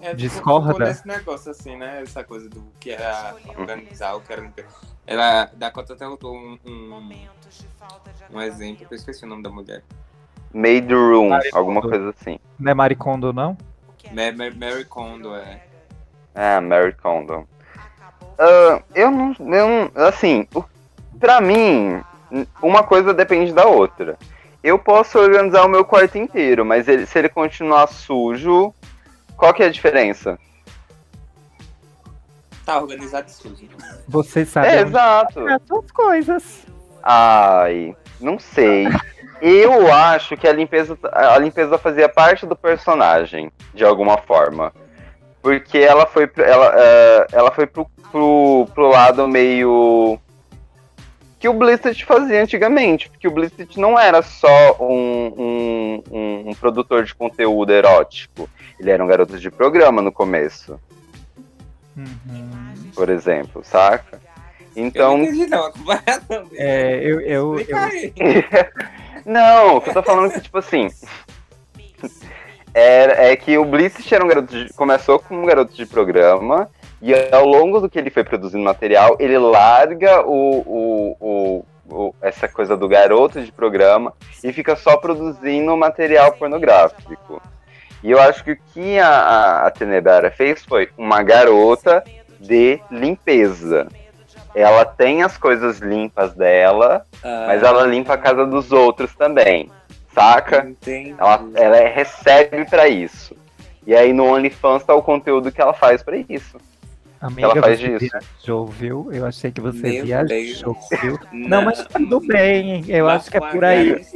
[0.00, 0.68] É, Discorda?
[0.72, 2.02] ficou nesse negócio assim, né?
[2.02, 4.68] Essa coisa do que era organizar, o que era limpeza.
[5.06, 7.20] Ela, Dakota até botou um, um,
[8.32, 9.82] um exemplo, que eu esqueci o nome da mulher.
[10.52, 11.90] Made room, Mari alguma Kondo.
[11.90, 12.38] coisa assim.
[12.58, 13.56] Não é Maricondo, não?
[14.12, 15.62] Ma- Ma- Mary Kondo, é.
[16.34, 17.44] Ah, Mary Condon.
[18.38, 19.34] Ah, eu não.
[19.38, 20.46] Eu não assim,
[21.18, 22.00] pra mim,
[22.62, 24.16] uma coisa depende da outra.
[24.62, 28.74] Eu posso organizar o meu quarto inteiro, mas ele- se ele continuar sujo,
[29.36, 30.38] qual que é a diferença?
[32.66, 33.68] Tá organizado e sujo.
[34.06, 35.46] Você sabe É, exato.
[35.48, 36.66] as suas coisas.
[37.02, 38.86] Ai, não sei.
[39.40, 44.72] Eu acho que a limpeza, a limpeza fazia parte do personagem, de alguma forma.
[45.42, 50.18] Porque ela foi, pro- ela, eh, ela foi pro, pro, pro lado meio.
[51.38, 53.08] que o Blizzard fazia antigamente.
[53.08, 58.48] Porque o Blizzard não era só um, um, um, um produtor de conteúdo erótico.
[58.80, 60.78] Ele era um garoto de programa no começo,
[61.96, 62.90] Uhum.
[62.94, 64.20] por exemplo, saca?
[64.76, 66.48] Eu Então, não entendi não, dele.
[66.54, 67.78] É, eu, eu, eu.
[69.26, 70.88] Não, o que eu tô falando é que, tipo assim.
[72.78, 76.68] É, é que o Bliss era um garoto de, começou como um garoto de programa,
[77.02, 82.14] e ao longo do que ele foi produzindo material, ele larga o, o, o- o-
[82.22, 84.12] essa coisa do garoto de programa
[84.44, 87.40] e fica só produzindo material pornográfico.
[88.02, 92.04] E eu acho que o que a, a, a Tenebara fez foi uma garota
[92.38, 93.88] de limpeza.
[94.54, 97.04] Ela tem as coisas limpas dela,
[97.46, 99.70] mas ela limpa a casa dos outros também,
[100.18, 100.68] saca?
[100.68, 101.14] Entendi.
[101.18, 103.36] Ela, ela é- recebe pra isso.
[103.86, 106.58] E aí no OnlyFans tá o conteúdo que ela faz pra isso.
[107.20, 108.16] Amiga, ela faz você disso.
[108.20, 109.08] viajou, viu?
[109.12, 110.28] Eu achei que você Meu viajou,
[110.90, 111.00] Deus.
[111.02, 111.18] viu?
[111.32, 112.84] Não, mas tudo bem.
[112.88, 114.06] Eu Mas acho que é por aí.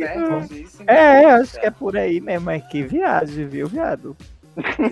[0.86, 2.48] É, eu acho que é por aí mesmo.
[2.50, 4.16] É que viagem, viu, viado?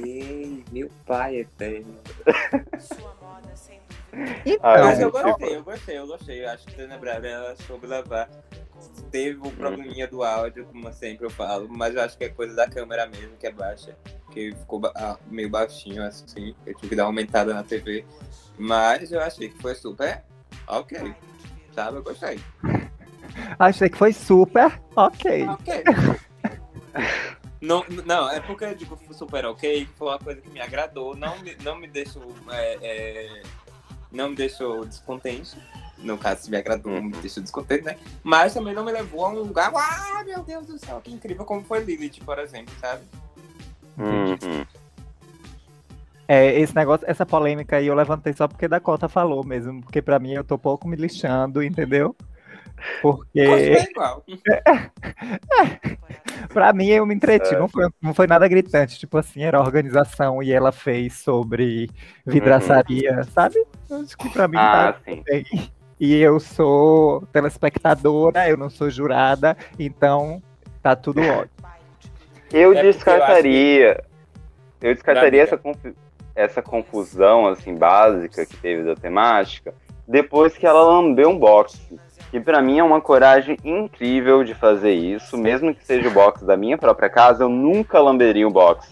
[0.05, 1.95] Ei, meu pai eterno.
[4.45, 6.45] Então, Mas eu tipo- gostei, eu gostei, eu gostei.
[6.45, 8.29] Eu acho que Dana Brava ela soube levar.
[9.11, 12.55] Teve o probleminha do áudio, como sempre eu falo, mas eu acho que é coisa
[12.55, 13.97] da câmera mesmo, que é baixa.
[14.31, 16.55] Que ficou ba- ah, meio baixinho assim.
[16.65, 18.05] Eu tive que dar uma aumentada na TV.
[18.57, 20.23] Mas eu achei que foi super
[20.69, 21.15] ok.
[21.75, 21.97] Sabe?
[21.99, 22.39] Eu gostei.
[23.59, 25.47] achei que foi super ok.
[25.49, 25.85] Ok.
[27.61, 31.39] Não, não, é porque eu digo super ok, foi uma coisa que me agradou, não
[31.41, 32.23] me, não me deixou.
[32.51, 33.43] é, é,
[34.11, 35.57] não me deixou descontente.
[36.03, 37.97] No caso, se me agradou, não me deixou descontente, né?
[38.23, 39.71] Mas também não me levou a um lugar.
[39.75, 43.03] Ah, meu Deus do céu, que incrível como foi Lilith, por exemplo, sabe?
[43.99, 44.65] Uhum.
[46.27, 49.83] É, esse negócio, essa polêmica aí eu levantei só porque Dakota falou mesmo.
[49.83, 52.15] Porque pra mim eu tô pouco me lixando, entendeu?
[53.03, 54.25] Porque Gostei igual.
[56.55, 57.59] pra mim eu me entreti, É.
[57.59, 58.99] não, foi, não foi nada gritante.
[58.99, 61.91] Tipo assim, era a organização e ela fez sobre
[62.25, 63.57] vidraçaria, sabe?
[63.89, 64.63] Eu Acho que pra mim Uhum.
[64.63, 65.23] Ah, tá sim.
[65.25, 65.45] bem.
[66.01, 70.43] E eu sou telespectadora, eu não sou jurada, então
[70.83, 71.51] tá tudo ótimo.
[72.53, 74.05] Eu É porque eu descartaria.
[74.81, 75.95] Eu descartaria essa, confu-
[76.35, 79.75] essa confusão assim básica que teve da temática
[80.09, 81.79] depois que ela lambeu um box.
[82.33, 86.45] E pra mim é uma coragem incrível de fazer isso, mesmo que seja o box
[86.45, 88.89] da minha própria casa, eu nunca lamberia o box.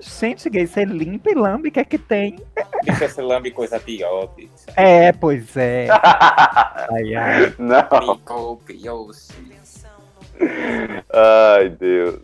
[0.00, 2.38] Gente, gay, você limpa e lambe, o que é que tem?
[2.84, 4.30] Deixa esse lambe coisa pior.
[4.76, 5.88] É, pois é.
[6.92, 7.54] Ai, ai.
[7.58, 7.82] Não.
[7.98, 8.20] Me.
[11.12, 12.20] Ai, Deus.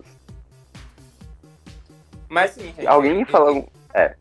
[2.28, 2.86] Mas sim, gente.
[2.86, 3.52] Alguém eu- fala.
[3.52, 4.14] um- É,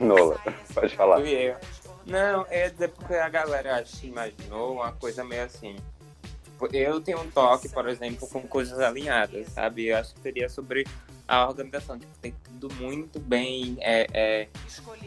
[0.00, 0.38] Nola,
[0.74, 1.16] pode falar.
[2.06, 5.76] Não, é porque a galera acho imaginou uma coisa meio assim.
[6.58, 9.86] Tipo, eu tenho um toque, por exemplo, com coisas alinhadas, sabe?
[9.86, 10.84] Eu acho que seria sobre
[11.28, 11.96] a organização.
[11.96, 14.48] Tipo, tem tudo muito bem é, é,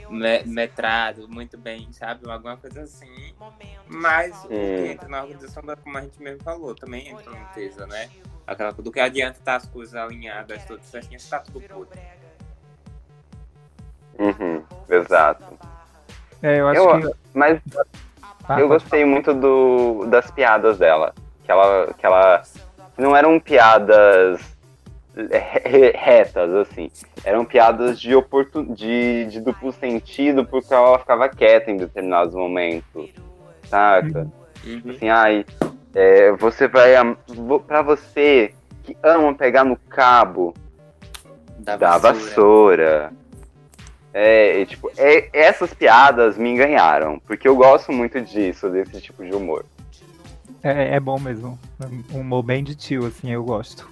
[0.08, 2.30] me- metrado, muito bem, sabe?
[2.32, 3.34] Alguma coisa assim.
[3.86, 4.86] Mas o que Hum.
[4.92, 8.10] entra na organização, como a gente mesmo falou, também entra no peso, né?
[8.48, 12.00] Aquela coisa do que adianta estar as coisas alinhadas, tudo certinho, se tá tudo podre.
[14.18, 15.44] Uhum, exato.
[16.42, 17.18] É, eu acho Eu- que.
[17.34, 17.60] Mas
[18.48, 21.14] Ah, eu gostei muito do, das piadas dela.
[21.44, 22.42] Que ela, que ela.
[22.98, 24.42] Não eram piadas
[25.16, 26.92] re- retas, assim.
[27.24, 33.10] Eram piadas de, oportun, de, de duplo sentido, porque ela ficava quieta em determinados momentos.
[33.66, 34.28] Saca?
[34.66, 34.82] Uhum.
[34.92, 35.46] Assim, ai,
[35.96, 36.92] é, você vai.
[37.68, 40.54] Pra você que ama pegar no cabo
[41.58, 43.12] Da, da vassoura.
[44.14, 49.24] É, e, tipo, é- essas piadas me ganharam, porque eu gosto muito disso, desse tipo
[49.24, 49.64] de humor.
[50.64, 51.60] É, é bom mesmo.
[52.14, 53.90] Um humor bem de tio, assim, eu gosto.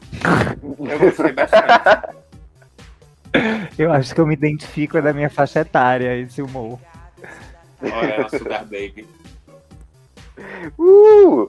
[0.80, 2.20] Eu gostei bastante.
[3.78, 6.80] Eu acho que eu me identifico é da minha faixa etária, esse humor.
[7.80, 9.08] Olha, ela Sugar Baby.
[10.78, 11.48] Uh!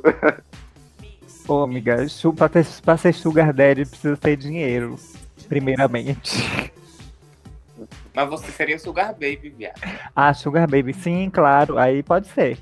[1.48, 1.96] Ô, amiga,
[2.36, 4.96] pra, ter, pra ser sugar daddy precisa ter dinheiro,
[5.48, 6.70] primeiramente.
[8.14, 9.80] Mas você seria Sugar Baby, viado.
[10.14, 12.58] Ah, sugar baby, sim, claro, aí pode ser.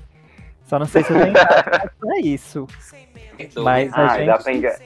[0.69, 2.67] Só não sei se eu tenho pra isso.
[3.55, 4.79] Mas a Ai, dá gente, pra enganar.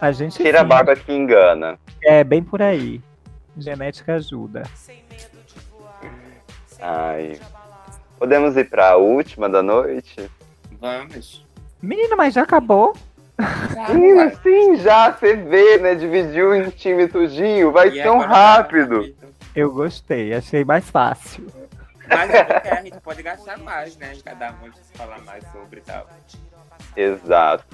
[0.00, 1.76] a gente Tira a barba que engana.
[2.00, 3.00] é bem por aí.
[3.58, 4.62] Genética ajuda.
[6.80, 7.40] Ai.
[8.18, 10.30] Podemos ir pra última da noite?
[10.80, 11.44] Vamos.
[11.82, 12.94] Menina, mas já acabou?
[13.92, 15.94] Menina, sim, já, você vê, né?
[15.96, 19.12] Dividiu em time tudinho, vai E tão agora rápido.
[19.54, 21.46] Eu gostei, achei mais fácil.
[22.08, 24.12] Mas é porque a gente pode gastar mais, né?
[24.24, 26.08] Cada um de falar mais sobre e tal.
[26.96, 27.64] Exato,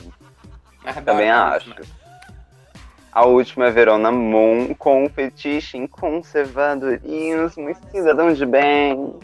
[0.83, 1.68] Mas também acho.
[1.70, 1.87] última.
[3.12, 9.18] A última é Verona Moon com um fetiche em conservadorismo e cidadão de bem.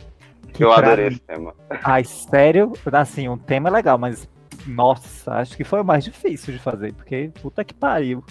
[0.52, 1.54] Que Eu adorei mim- esse tema.
[1.82, 2.72] Ai, sério?
[2.92, 4.28] Assim, um tema é legal, mas
[4.66, 8.22] nossa, acho que foi o mais difícil de fazer, porque puta que pariu.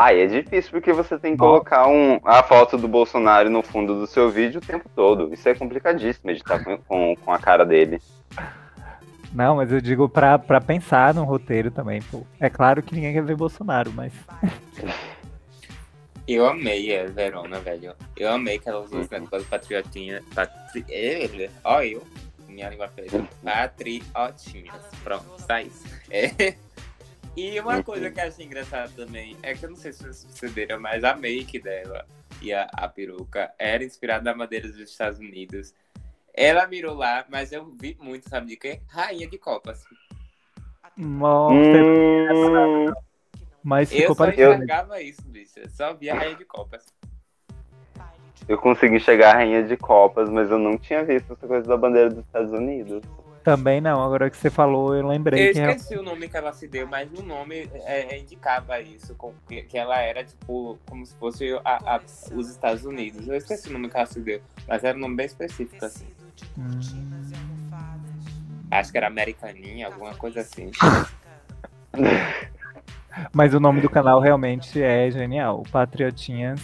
[0.00, 3.98] Ai, é difícil porque você tem que colocar um, a foto do Bolsonaro no fundo
[3.98, 5.34] do seu vídeo o tempo todo.
[5.34, 8.00] Isso é complicadíssimo, editar com, com, com a cara dele.
[9.34, 12.24] Não, mas eu digo pra, pra pensar no roteiro também, pô.
[12.38, 14.12] É claro que ninguém quer ver Bolsonaro, mas.
[16.28, 17.94] Eu amei a Verona, velho.
[18.14, 19.22] Eu amei que ela usou esse Uhum.
[19.22, 20.22] negócio patriotinha.
[20.34, 20.84] Patri...
[20.86, 22.06] Ele, ó eu.
[22.46, 23.26] Minha língua preta.
[23.42, 24.84] Patriotinhas.
[25.02, 25.24] Pronto,
[25.64, 25.84] isso.
[26.10, 26.54] É.
[27.38, 27.82] E uma Uhum.
[27.84, 31.04] coisa que eu achei engraçada também é que eu não sei se vocês perceberam, mas
[31.04, 32.04] a make dela
[32.42, 35.72] e a, a peruca era inspirada na madeira dos Estados Unidos.
[36.34, 38.80] Ela mirou lá, mas eu vi muito, sabe de quê?
[38.88, 39.84] Rainha de Copas.
[40.96, 42.92] Nossa, Hum,
[43.62, 44.52] mas Eu ficou só parecido.
[44.54, 45.60] enxergava isso, bicho.
[45.60, 46.84] Eu só via Rainha de Copas.
[48.48, 51.76] eu consegui enxergar a rainha de copas, mas eu não tinha visto essa coisa da
[51.76, 53.02] bandeira dos Estados Unidos.
[53.44, 56.52] Também não, agora que você falou, eu lembrei Eu que esqueci o nome que ela
[56.52, 60.78] se deu, mas no nome é, é, indicava isso, com- que, que ela era, tipo,
[60.88, 62.00] como se fosse a- a-
[62.32, 63.26] os Estados Unidos.
[63.26, 66.06] Eu esqueci o nome que ela se deu, mas era um nome bem específico, assim.
[66.58, 66.78] Hum,
[68.70, 70.70] Acho que era Americaninha, alguma coisa assim.
[73.32, 75.62] Mas o nome do canal realmente é genial.
[75.72, 76.60] Patriotinhas,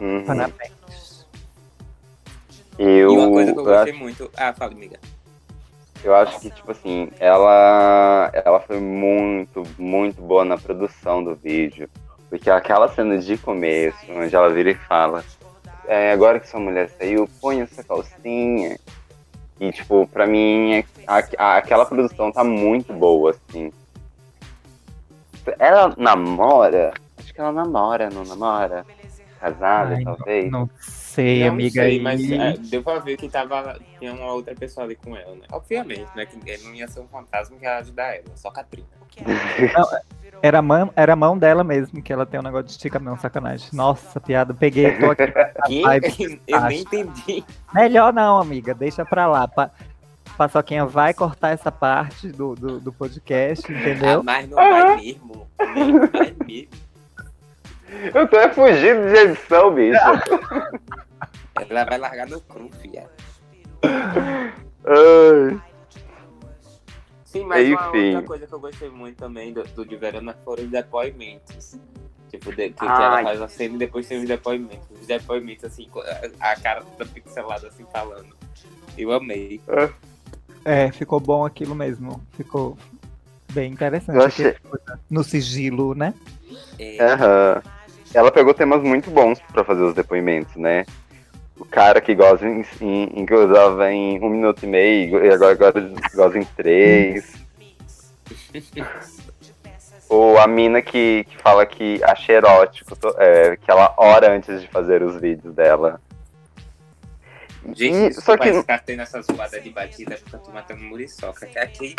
[0.00, 0.24] Uhum.
[0.24, 1.26] parabéns.
[2.78, 4.30] Eu, E uma coisa que eu gostei muito.
[4.36, 5.00] Ah, fala, amiga.
[6.04, 11.88] Eu acho que, tipo assim, ela, ela foi muito, muito boa na produção do vídeo.
[12.30, 15.24] Porque aquela cena de começo, onde ela vira e fala,
[15.86, 18.78] "É, agora que sua mulher saiu, põe essa calcinha.
[19.58, 23.72] E, tipo, pra mim, é- a- a- aquela produção tá muito boa, assim.
[25.58, 26.92] Ela namora?
[27.18, 28.84] Acho que ela namora, não namora?
[29.40, 30.50] Casada, Ai, talvez?
[30.50, 30.68] Não
[31.18, 31.82] sei, Não amiga.
[31.82, 35.16] sei, e- mas é, deu pra ver que tava, tinha uma outra pessoa ali com
[35.16, 35.42] ela, né?
[35.50, 36.24] Obviamente, né?
[36.26, 38.86] Que ele não ia ser um fantasma que ia ajudar ela, só Catrina.
[40.40, 42.98] Era a, mão, era a mão dela mesmo, que ela tem um negócio de estica
[43.00, 43.68] não, sacanagem.
[43.72, 45.24] Nossa, piada, peguei, tô aqui.
[45.66, 45.84] Que?
[45.84, 46.00] Ai,
[46.46, 47.44] Eu nem entendi.
[47.74, 49.48] Melhor não, amiga, deixa pra lá.
[49.48, 49.70] Pa...
[50.36, 54.22] Paçoquinha vai cortar essa parte do, do, do podcast, Ah, entendeu?
[54.22, 55.48] mas não vai mesmo.
[55.74, 56.68] Nem vai mesmo.
[58.14, 59.98] Eu tô é fugindo de edição, bicho.
[61.68, 62.70] Ela vai largar no cru.
[64.86, 65.60] Ai.
[67.24, 68.06] Sim, mas uma Enfim.
[68.14, 71.76] outra coisa que eu gostei muito também do, do de Verona foram os depoimentos.
[72.30, 73.04] Tipo, de, que, Ai.
[73.04, 74.86] ela faz a cena e depois tem os depoimentos.
[75.00, 75.88] Os depoimentos, assim,
[76.40, 78.34] a, a cara toda pixelada, assim, falando.
[78.96, 79.60] Eu amei.
[80.64, 82.20] É, ficou bom aquilo mesmo.
[82.32, 82.76] Ficou
[83.52, 84.18] bem interessante.
[84.24, 84.56] Achei-
[85.10, 86.14] No sigilo, né?
[86.78, 87.62] É, Aham.
[88.14, 90.86] Ela pegou temas muito bons pra fazer os depoimentos, né?
[91.58, 95.32] O cara que goza em, em, em que usava em um minuto e meio, e
[95.32, 97.34] agora, agora goza em três.
[100.08, 104.68] Ou a mina que, que fala que acha erótico, é, que ela ora antes de
[104.68, 106.00] fazer os vídeos dela.
[107.74, 108.50] Gente, E- só que
[108.86, 111.44] tem nessas zoadas de batida porque eu tô matando muriçoca.
[111.46, 111.94] Que aqui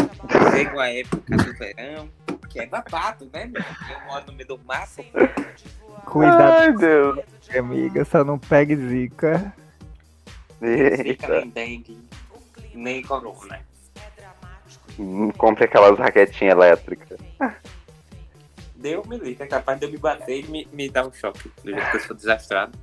[0.52, 2.10] chega a época do verão,
[2.50, 3.46] que é babado, né?
[3.46, 3.62] meu?
[3.62, 5.06] Eu moro no meio do mato.
[6.06, 7.20] Cuidado, Ai, Deus.
[7.56, 9.54] amiga, só não pegue zica.
[10.62, 11.40] Eita.
[11.40, 11.98] nem dengue,
[12.74, 13.62] nem corona.
[15.38, 17.18] Compre aquelas raquetinhas elétricas.
[18.76, 21.52] Deu me livre, é capaz de eu me bater e me, me dar um choque.
[21.64, 22.78] Do jeito que eu sou desastrado.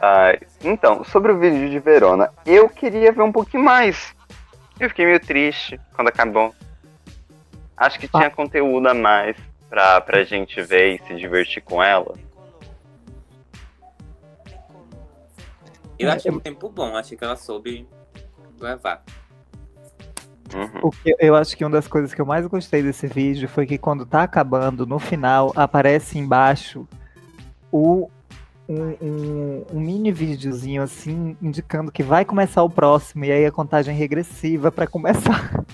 [0.00, 4.14] Ai, então, sobre o vídeo de Verona, eu queria ver um pouquinho mais.
[4.78, 6.54] Eu fiquei meio triste quando acabou.
[7.76, 9.36] Acho que tinha conteúdo a mais
[9.68, 12.14] pra, pra gente ver e se divertir com ela.
[15.98, 17.86] Eu achei um tempo bom, achei que ela soube
[18.60, 19.02] levar.
[20.54, 20.80] Uhum.
[20.82, 23.66] O que eu acho que uma das coisas que eu mais gostei desse vídeo foi
[23.66, 26.86] que quando tá acabando, no final, aparece embaixo
[27.72, 28.08] o,
[28.68, 33.50] um, um- um mini videozinho assim, indicando que vai começar o próximo, e aí a
[33.52, 35.65] contagem regressiva pra começar.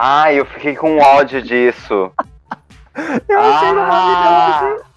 [0.00, 2.12] Ai, eu fiquei com ódio disso.
[3.28, 3.74] Eu achei Ah!
[3.74, 4.88] maravilhoso.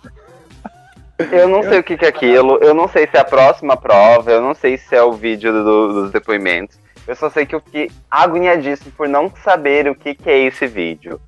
[1.32, 3.78] Eu não sei o que, que é aquilo, eu não sei se é a próxima
[3.78, 6.80] prova, eu não sei se é o vídeo do- dos depoimentos.
[7.08, 10.66] Eu só sei que eu fiquei agoniadíssimo por não saber o que, que é esse
[10.66, 11.22] vídeo.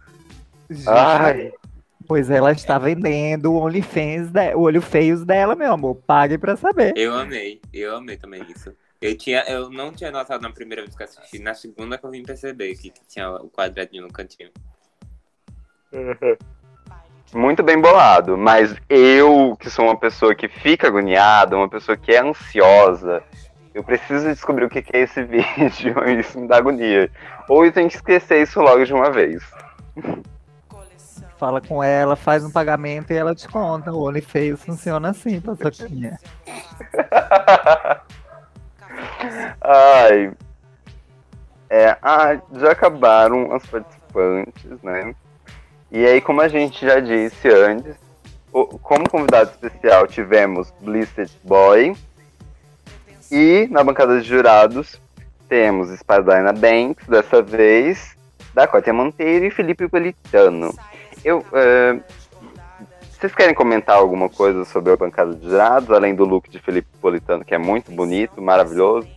[0.87, 1.51] Ai,
[2.07, 5.95] Pois ela está vendendo o OnlyFans, de- o olho feios dela, meu amor.
[6.07, 6.93] Pague pra saber.
[6.97, 8.73] Eu amei, eu amei também isso.
[9.03, 12.09] Eu, tinha, eu não tinha notado na primeira vez que assisti, na segunda que eu
[12.09, 14.49] vim perceber que, que tinha o quadradinho no cantinho.
[17.33, 22.13] muito bem bolado, mas eu, que sou uma pessoa que fica agoniada, uma pessoa que
[22.13, 23.21] é ansiosa,
[23.73, 27.11] eu preciso descobrir o que, que é esse vídeo, e isso me dá agonia.
[27.49, 29.43] Ou eu tenho que esquecer isso logo de uma vez.
[31.37, 33.91] Fala com ela, faz um pagamento e ela te conta.
[33.91, 36.17] O OnlyFans funciona assim, paçoquinha.
[39.61, 40.31] Ai.
[41.69, 45.15] É, ah, já acabaram as participantes, né?
[45.91, 47.95] E aí, como a gente já disse antes,
[48.51, 51.95] o- como convidado especial tivemos Blizzard Boy.
[53.31, 55.01] E na bancada de jurados
[55.49, 58.15] temos Spadina Banks, dessa vez,
[58.53, 60.73] Dakota Monteiro e Felipe Politano.
[61.25, 61.99] Eu, é,
[63.09, 66.89] vocês querem comentar alguma coisa sobre a bancada de jurados, além do look de Felipe
[67.01, 69.07] Politano, que é muito bonito, maravilhoso?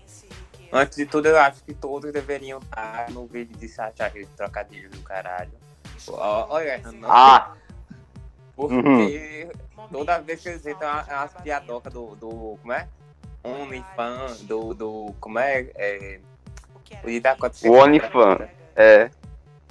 [0.76, 4.90] Antes de tudo, eu acho que todos deveriam estar no vídeo de Sacha Reis, trocadilho
[4.90, 5.52] do caralho.
[6.08, 7.10] Olha, não.
[7.10, 7.52] Ah,
[8.54, 9.48] Porque
[9.90, 12.58] toda vez que eles entram, é umas piadocas do, do.
[12.60, 12.88] Como é?
[13.42, 14.74] OnlyFans, do.
[14.74, 15.70] do como é?
[15.76, 16.20] é
[17.02, 17.08] o
[17.50, 18.48] de O OnlyFans.
[18.74, 19.10] é.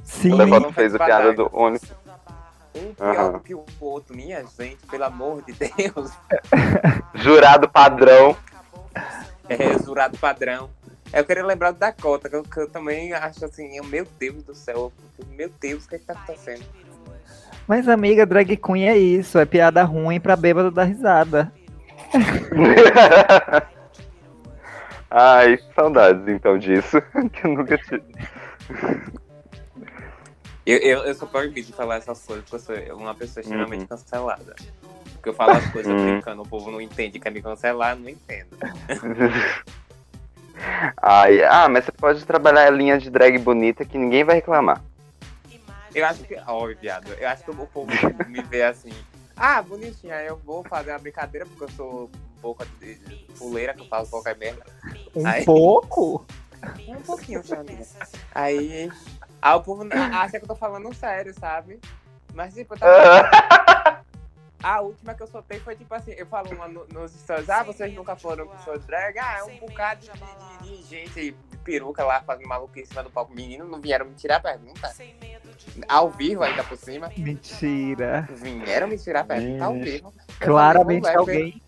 [0.04, 1.96] Sim, O Levoto fez a piada do OnlyFans.
[2.76, 6.12] Um pior do que o outro, minha gente, pelo amor de Deus.
[7.16, 8.36] Jurado padrão.
[9.48, 10.70] É, jurado padrão.
[11.14, 14.54] Eu queria lembrar do Dakota, que eu, que eu também acho assim, meu Deus do
[14.54, 14.92] céu,
[15.30, 16.64] meu Deus, o que, é que tá acontecendo?
[17.68, 21.52] mas amiga, drag queen é isso, é piada ruim pra bêbado dar risada.
[25.10, 27.02] Ai, saudades então disso.
[27.32, 28.04] que eu nunca tive.
[30.66, 32.60] Eu, eu, eu sou proibido de falar essas coisas, porque eu
[32.96, 33.88] sou uma pessoa extremamente Uhum.
[33.88, 34.56] cancelada.
[35.14, 36.14] Porque eu falo as coisas Uhum.
[36.14, 38.50] brincando, o povo não entende, quer me cancelar, não entendo.
[41.02, 44.82] Ai, ah, mas você pode trabalhar a linha de drag bonita que ninguém vai reclamar.
[45.94, 47.88] Eu acho que, ó, viado, eu acho que o povo
[48.28, 48.92] me vê assim,
[49.36, 53.82] ah, bonitinha, eu vou fazer uma brincadeira porque eu sou boca de de fuleira, que
[53.82, 54.66] eu falo qualquer merda.
[55.16, 55.44] Um Ai.
[55.44, 56.26] pouco?
[56.88, 57.86] Um pouquinho, amiga.
[58.34, 58.92] Aí,
[59.42, 59.84] aí o povo
[60.14, 61.80] acha que eu tô falando sério, sabe?
[62.34, 63.95] Mas, tipo, eu tava...
[64.64, 67.64] A última que eu soltei foi tipo assim, eu falo uma no- nos stories, ah,
[67.64, 69.18] vocês nunca foram com show de drag?
[69.20, 71.14] Ah, é um bocado de, de- de gente
[71.52, 73.34] de peruca lá fazendo maluquice em cima do palco.
[73.34, 74.92] Menino, não vieram me tirar a pergunta?
[75.88, 77.12] Ao vivo ainda por cima.
[77.18, 78.28] Mentira.
[78.32, 80.14] Vieram me tirar a pergunta ao vivo.
[80.18, 81.62] Eu Claramente falei, "Mulher, alguém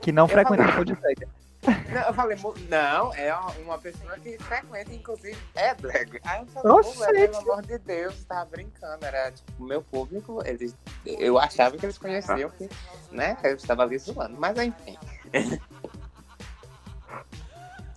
[0.00, 1.28] que não Eu frequenta de drag.
[1.62, 6.18] Não, eu falei, "Mo- não, é uma- pessoa que frequenta, inclusive, é drag.
[6.24, 6.98] Aí eu falei, Oxente.
[6.98, 9.04] "Mulher, pelo amor de Deus, tava brincando.
[9.04, 12.68] Era tipo, meu público, eles, eu achava que eles conheciam, que,
[13.10, 13.36] né?
[13.44, 14.36] Eu estava ali zoando.
[14.38, 14.96] Mas enfim.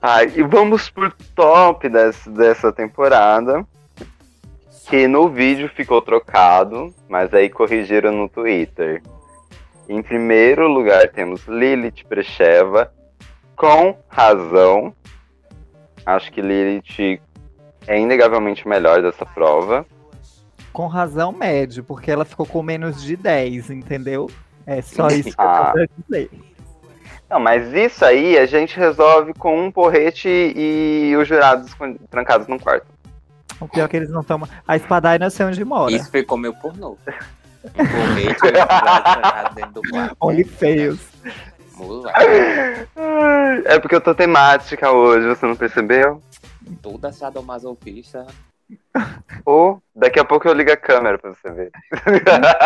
[0.02, 3.66] Ai, e vamos pro top dessa, dessa temporada.
[4.90, 9.02] Que no vídeo ficou trocado, mas aí corrigiram no Twitter.
[9.88, 12.94] Em primeiro lugar temos Lilith Precheva,
[13.64, 14.94] com razão.
[16.06, 17.22] Acho que Lilith
[17.88, 19.86] é inegavelmente melhor dessa prova.
[20.74, 24.30] Com razão médio, porque ela ficou com menos de 10, entendeu?
[24.66, 25.72] É só isso que Ah.
[25.76, 26.30] eu quero dizer.
[27.30, 31.72] Não, mas isso aí a gente resolve com um porrete e os jurados
[32.10, 32.86] trancados num quarto.
[33.62, 34.48] O pior é que eles não tomam.
[34.68, 35.92] A espadai não sei onde mora.
[35.94, 36.98] Isso ficou meu pornô.
[37.64, 40.18] Um porrete, eu ia trancado dentro do quarto.
[40.20, 41.00] Only fails.
[41.76, 42.88] Moleque,
[43.66, 46.22] É porque eu tô temática hoje, você não percebeu?
[46.82, 48.26] toda sadomasoquista.
[49.46, 51.72] Ou daqui a pouco eu ligo a câmera pra você ver.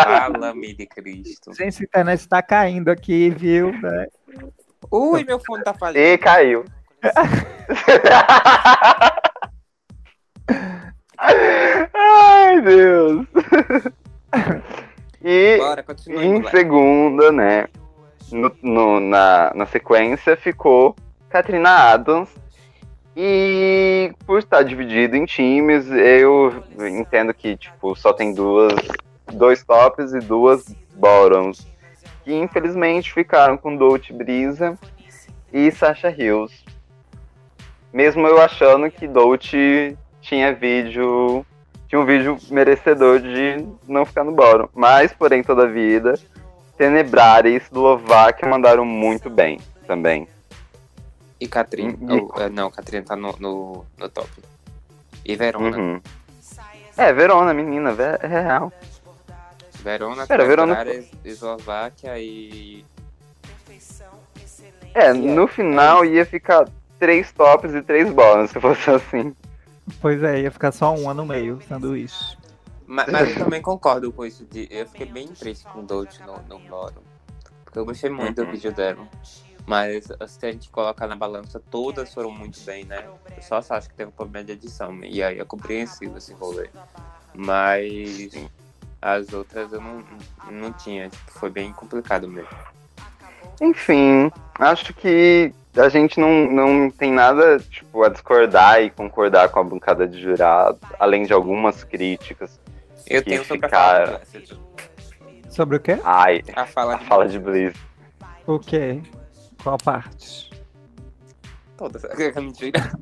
[0.04, 1.52] Fala-me de Cristo.
[1.52, 3.72] Gente, a internet tá caindo aqui, viu?
[3.72, 4.06] né?
[4.90, 5.98] Ui, meu fone tá falhando.
[5.98, 6.64] E caiu.
[11.94, 13.26] Ai, Deus.
[15.22, 16.24] E Bora, continua.
[16.24, 17.66] em segunda, né?
[18.32, 20.94] No- no- na, na sequência ficou
[21.28, 22.28] Katrina Adams.
[23.16, 28.72] E por estar dividido em times, eu entendo que tipo, só tem duas,
[29.32, 30.64] dois tops e duas
[30.94, 31.66] bottoms.
[32.24, 34.78] Que infelizmente ficaram com Dolce Brisa
[35.52, 36.64] e Sasha Hills.
[37.92, 41.44] Mesmo eu achando que Dolce tinha vídeo.
[41.88, 44.68] Tinha um vídeo merecedor de não ficar no bottom.
[44.74, 46.14] Mas, porém, toda a vida,
[46.78, 50.28] Tenebrari e Eslováquia mandaram muito bem também.
[51.40, 51.96] E Catrina.
[52.00, 54.30] Hum, Oh, é, não, Catrina tá no, no, no top.
[55.24, 55.76] E Verona.
[55.76, 56.00] Uhum.
[56.96, 58.72] É, Verona, menina, ve- é real.
[59.82, 60.84] Verona, Pera, Verona-
[61.24, 62.84] Eslováquia e.
[64.94, 66.68] É, no final ia ficar
[66.98, 69.34] três tops e três bottoms, se fosse assim.
[70.00, 72.36] Pois é, ia ficar só uma no meio, sanduíche.
[72.88, 74.44] Ma- Mas, eu também concordo com isso.
[74.46, 77.02] De, eu fiquei bem triste com o Dolce no, no bottom.
[77.64, 78.46] Porque eu gostei muito Uhum.
[78.46, 79.06] do vídeo dela.
[79.66, 83.04] Mas se a gente colocar na balança, todas foram muito bem, né?
[83.36, 84.98] Eu só acho que teve um problema de edição.
[85.04, 86.70] E aí é compreensível esse rolê.
[87.34, 88.30] Mas
[89.02, 90.02] as outras eu não,
[90.50, 91.10] não tinha.
[91.10, 92.48] Tipo, foi bem complicado mesmo.
[93.60, 99.60] Enfim, acho que a gente não, não tem nada tipo, a discordar e concordar com
[99.60, 102.58] a bancada de jurado, além de algumas críticas.
[103.08, 104.58] Eu tenho sobre a ficaram- fala de Blessed.
[105.50, 105.98] Sobre o quê?
[106.04, 107.38] Ai, A fala a de fala de.
[108.46, 109.02] O quê?
[109.62, 110.48] Qual parte?
[111.76, 112.02] todas.
[112.36, 112.80] Mentira.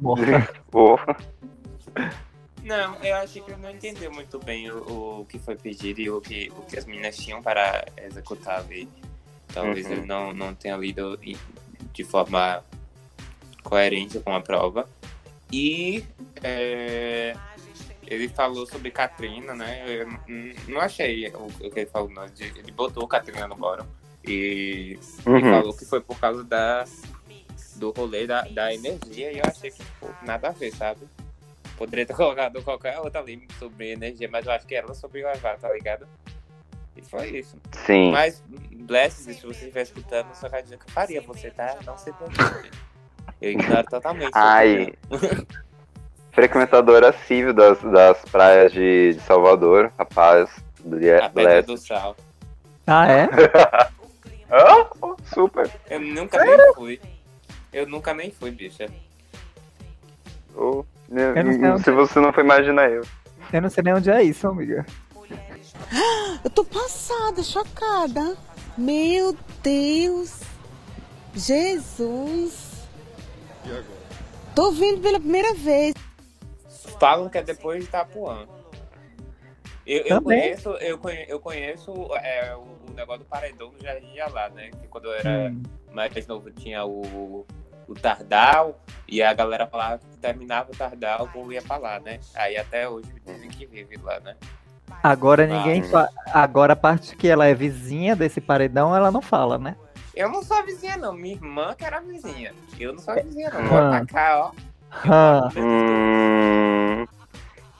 [2.63, 6.11] Não, eu achei que ele não entendeu muito bem o, o que foi pedido e
[6.11, 8.89] o que, o que as meninas tinham para executar ali.
[9.55, 9.93] Talvez Uhum.
[9.93, 11.17] ele não, não tenha lido
[11.93, 12.65] de forma
[13.63, 14.89] coerente com a prova.
[15.53, 16.05] E
[16.43, 17.37] é,
[18.07, 19.85] ele falou sobre Katrina, né?
[19.87, 20.09] Eu
[20.69, 22.25] não achei o, o que ele falou, não.
[22.39, 23.87] Ele botou Katrina no bórum
[24.25, 25.41] e, Uhum.
[25.41, 26.85] falou que foi por causa da,
[27.77, 31.01] do rolê da, da energia e eu achei que pô, nada a ver, sabe?
[31.77, 35.59] Poderia ter colocado qualquer outra ali sobre energia, mas eu acho que ela sobre levar,
[35.59, 36.07] tá ligado?
[36.97, 37.57] E foi isso.
[37.85, 38.11] Sim.
[38.11, 38.43] Mas,
[38.73, 41.77] Blessed, se você estiver escutando, só vai dizer que eu faria você, tá?
[41.85, 42.71] Não sei por quê.
[43.43, 44.31] Eu ignoro totalmente.
[44.35, 44.95] Ai.
[46.37, 46.59] opinião.
[46.59, 50.49] Frequentador assíduo das, das praias de, de Salvador, rapaz.
[51.23, 52.17] A Pedra do Sal.
[52.87, 53.29] Ah, é?
[54.49, 54.87] Ah,
[55.35, 55.69] super.
[55.91, 57.01] Eu nunca nem fui.
[57.73, 58.87] Eu nunca nem fui, bicha.
[60.55, 63.05] Oh, Eu não sei onde- se você não foi, imagina eu.
[63.53, 64.87] Eu não sei nem onde é isso, amiga.
[66.45, 68.37] Eu tô passada, chocada.
[68.79, 70.41] Meu Deus.
[71.35, 72.87] Jesus.
[74.55, 75.93] Tô vindo pela primeira vez.
[76.87, 78.47] Falam que é depois de Itapuã.
[79.87, 84.19] Eu, eu conheço, eu conheço, eu conheço é, o, negócio do paredão do Jardim de
[84.33, 84.71] lá, né?
[84.71, 85.63] Que quando eu era Hum.
[85.93, 87.47] mais novo tinha o,
[87.87, 92.01] o Tardal e a galera falava que terminava o Tardal, o povo ia pra lá,
[92.01, 92.19] né?
[92.35, 94.35] Aí até hoje dizem que vive lá, né?
[95.03, 95.83] Agora ninguém.
[95.83, 95.85] Ah.
[95.85, 99.77] fa- Agora a parte que ela é vizinha desse paredão, ela não fala, né?
[100.17, 101.13] Eu não sou vizinha, não.
[101.13, 102.53] Minha irmã que era vizinha.
[102.81, 103.65] Eu não sou a vizinha, não.
[103.69, 103.97] Vou Ah.
[103.99, 104.53] atacar, ó.
[104.91, 107.07] Ah, Hum,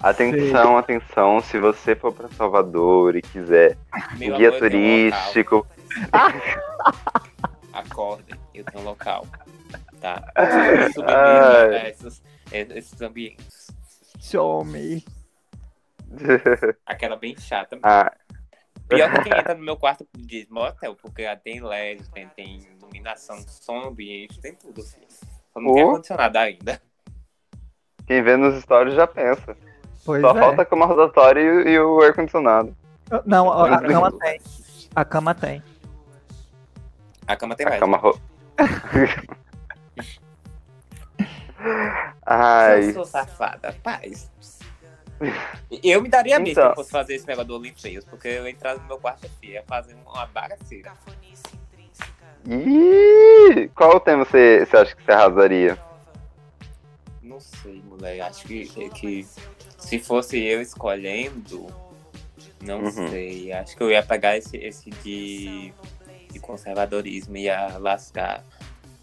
[0.01, 1.41] atenção, atenção.
[1.41, 3.77] Se você for pra Salvador e quiser
[4.19, 5.67] Meu um guia amor, tenho um turístico,
[7.73, 9.27] Acordem, eu tenho um local.
[10.01, 10.23] Tá?
[10.37, 10.93] Ai.
[10.93, 13.69] Subir esses, esses ambientes.
[14.21, 15.05] show me.
[16.87, 17.79] Aquela bem chata.
[17.83, 18.13] ah,
[18.89, 23.37] Pior que quem entra no meu quarto diz motel, porque tem LED, tem, tem iluminação,
[23.49, 24.81] som ambiente, tem tudo.
[24.81, 25.01] Assim.
[25.53, 25.89] Só não tem Oh.
[25.89, 26.81] ar-condicionado ainda.
[28.07, 29.57] Quem vê nos stories já pensa.
[30.05, 30.41] Pois Só é.
[30.41, 32.75] falta a cama rotatória e, e o ar-condicionado.
[33.25, 34.41] Não, a, a cama tem.
[34.95, 35.63] A cama tem.
[37.27, 37.81] A cama tem A LED.
[37.81, 38.19] cama ro...
[41.59, 41.65] Eu
[42.25, 44.31] Ai, sou safada, paz.
[45.83, 46.69] Eu me daria bem se Então.
[46.71, 49.63] eu fosse fazer esse negócio do Olimpíadas, porque eu entrar no meu quarto aqui ia
[49.67, 50.93] fazer uma bagaceira.
[52.47, 55.79] Ih, qual tema você, você acha que você arrasaria?
[57.23, 58.21] Não sei, moleque.
[58.21, 59.27] Acho que, que
[59.79, 61.67] se fosse eu escolhendo,
[62.63, 63.09] não Uhum.
[63.11, 63.53] sei.
[63.53, 65.73] Acho que eu ia pegar esse, esse de,
[66.33, 68.45] de conservadorismo e ia lascar.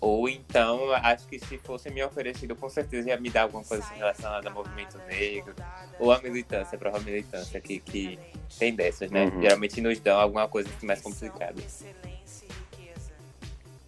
[0.01, 3.81] Ou então, acho que se fosse me oferecido, com certeza ia me dar alguma coisa
[3.85, 5.55] assim relacionada ao movimento negro.
[5.97, 8.19] Ou a militância, a prova militância, que, que
[8.59, 9.25] tem dessas, né?
[9.27, 9.41] Uhum.
[9.41, 11.55] Geralmente nos dão alguma coisa assim mais complicada.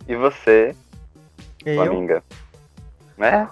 [0.07, 0.73] E você,
[1.63, 2.23] Flaminga?
[3.17, 3.49] Né?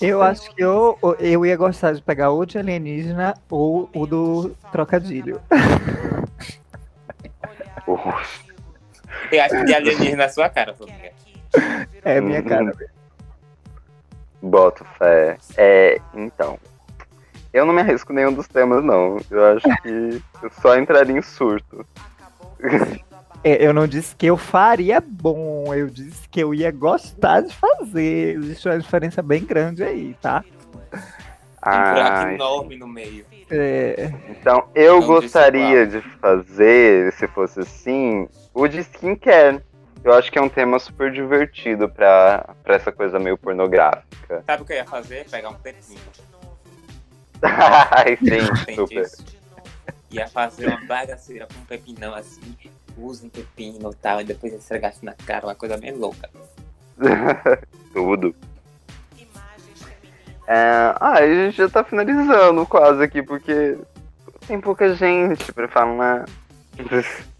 [0.00, 4.56] Eu acho que eu, eu ia gostar de pegar ou de alienígena ou o do
[4.72, 5.40] trocadilho.
[9.30, 11.14] Eu acho que de alienígena na sua cara, Flamengo.
[12.04, 12.46] É minha Uhum.
[12.48, 12.72] cara.
[14.42, 15.36] Boto fé.
[15.56, 16.58] É, então.
[17.52, 19.18] Eu não me arrisco nenhum dos temas, não.
[19.30, 21.84] Eu acho que eu só entraria em surto.
[23.42, 27.54] É, eu não disse que eu faria bom, eu disse que eu ia gostar de
[27.54, 28.36] fazer.
[28.36, 30.44] Existe uma diferença bem grande aí, tá?
[30.90, 31.00] Tem
[31.72, 33.24] um buraco Ah, enorme no meio.
[33.50, 39.60] É, então eu Não gostaria de fazer, se fosse assim, o de skincare.
[40.02, 44.42] Eu acho que é um tema super divertido pra, pra essa coisa meio pornográfica.
[44.46, 45.26] Sabe o que eu ia fazer?
[45.28, 46.00] Pegar um pepino.
[47.42, 49.06] Ai, sim, super.
[50.10, 52.56] Ia fazer uma bagaceira com um pepinão assim.
[53.00, 54.20] Usa um pepino e tal.
[54.20, 55.46] E depois esfregasse na cara.
[55.46, 56.28] Uma coisa bem louca.
[57.92, 58.34] Tudo.
[60.46, 63.78] É, ah, a gente já tá finalizando quase aqui, porque
[64.46, 66.26] tem pouca gente pra falar.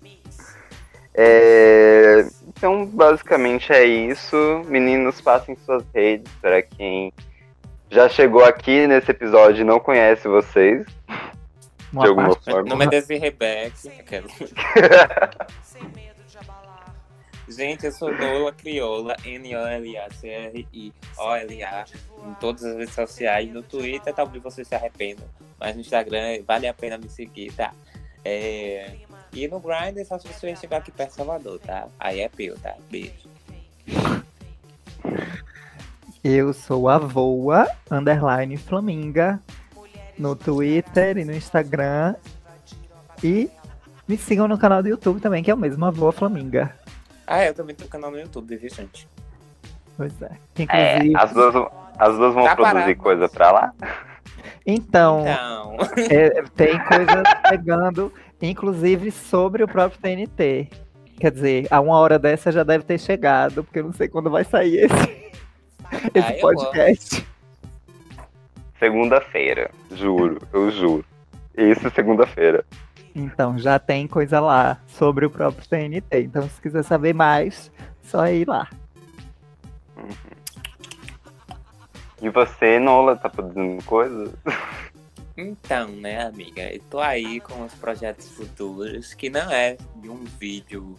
[1.13, 4.37] É, então, basicamente é isso.
[4.69, 7.13] Meninos, passem suas redes para quem
[7.91, 10.87] já chegou aqui nesse episódio e não conhece vocês,
[11.93, 12.69] uma de alguma parte- Meu forma.
[12.71, 13.89] nome é Desi Rebeck.
[14.01, 14.29] Aquela.
[17.49, 21.85] Gente, eu sou Nola Crioula, N-O-L-A-C-R-I-O-L-A,
[22.29, 23.53] em todas as redes sociais.
[23.53, 25.27] No Twitter, talvez vocês se arrependam,
[25.59, 27.73] mas no Instagram vale a pena me seguir, tá?
[28.25, 28.95] É...
[29.33, 31.89] E no Grindr, só se você chegar aqui perto de Salvador, tá?
[31.99, 32.75] Aí é pio, tá?
[32.89, 33.29] Beijo.
[36.23, 39.41] Eu sou a Voa, underline Flaminga.
[40.21, 42.15] No Twitter e no Instagram.
[43.25, 43.51] E
[44.07, 46.73] me sigam no canal do YouTube também, que é o mesmo, Avô Flaminga.
[47.27, 49.09] Ah, eu também tenho canal no YouTube, viu, gente?
[49.97, 50.31] Pois é.
[50.69, 51.55] É, Inclusive, as duas,
[51.99, 52.97] as duas vão Tá produzir parado.
[52.97, 53.73] coisa pra lá?
[54.67, 55.77] então, Então,
[56.11, 58.13] é, tem coisa chegando,
[58.43, 60.69] inclusive sobre o próprio TNT.
[61.19, 64.31] Quer dizer, a uma hora dessa já deve ter chegado, porque eu não sei quando
[64.31, 65.31] vai sair esse,
[66.15, 67.27] esse Ah, podcast.
[68.81, 71.05] Segunda-feira, juro, eu juro.
[71.57, 72.65] Isso é segunda-feira.
[73.15, 76.23] Então, já tem coisa lá sobre o próprio TNT.
[76.23, 77.71] Então, se quiser saber mais,
[78.03, 78.69] só ir lá.
[82.23, 84.33] E você, Nola, tá produzindo coisa?
[85.37, 86.63] então, né, amiga?
[86.73, 90.97] Eu tô aí com os projetos futuros, que não é de um vídeo,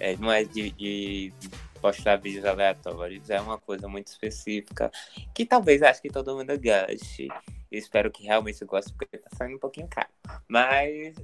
[0.00, 1.32] é, não é de, de
[1.80, 4.90] postar vídeos aleatórios, é uma coisa muito específica,
[5.34, 7.28] que talvez acho que todo mundo goste.
[7.70, 10.08] Eu espero que realmente goste, porque tá saindo um pouquinho caro.
[10.48, 11.14] Mas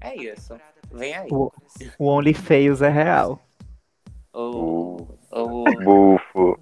[0.00, 0.56] é isso.
[0.92, 1.28] Vem aí.
[1.30, 1.52] O-
[1.98, 3.40] O Only Feios é real.
[4.32, 6.56] Ou, ou Bufo.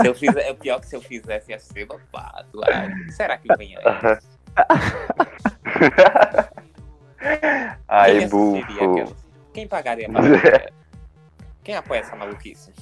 [0.00, 2.60] se eu fizer, é pior que se eu fizesse ia ser babado.
[2.72, 3.82] Ai, será que vem aí?
[7.88, 9.16] Ai, Quem bufo.
[9.52, 10.20] Quem pagaria pra?
[11.64, 12.72] Quem apoia essa maluquice?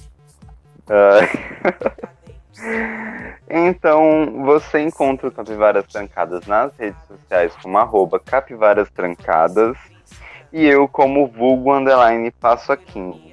[0.89, 2.13] Ai.
[3.49, 9.77] Então, você encontra o Capivaras Trancadas nas redes sociais como arroba Capivaras Trancadas
[10.53, 13.33] e eu como vulgo underline Passoquinho.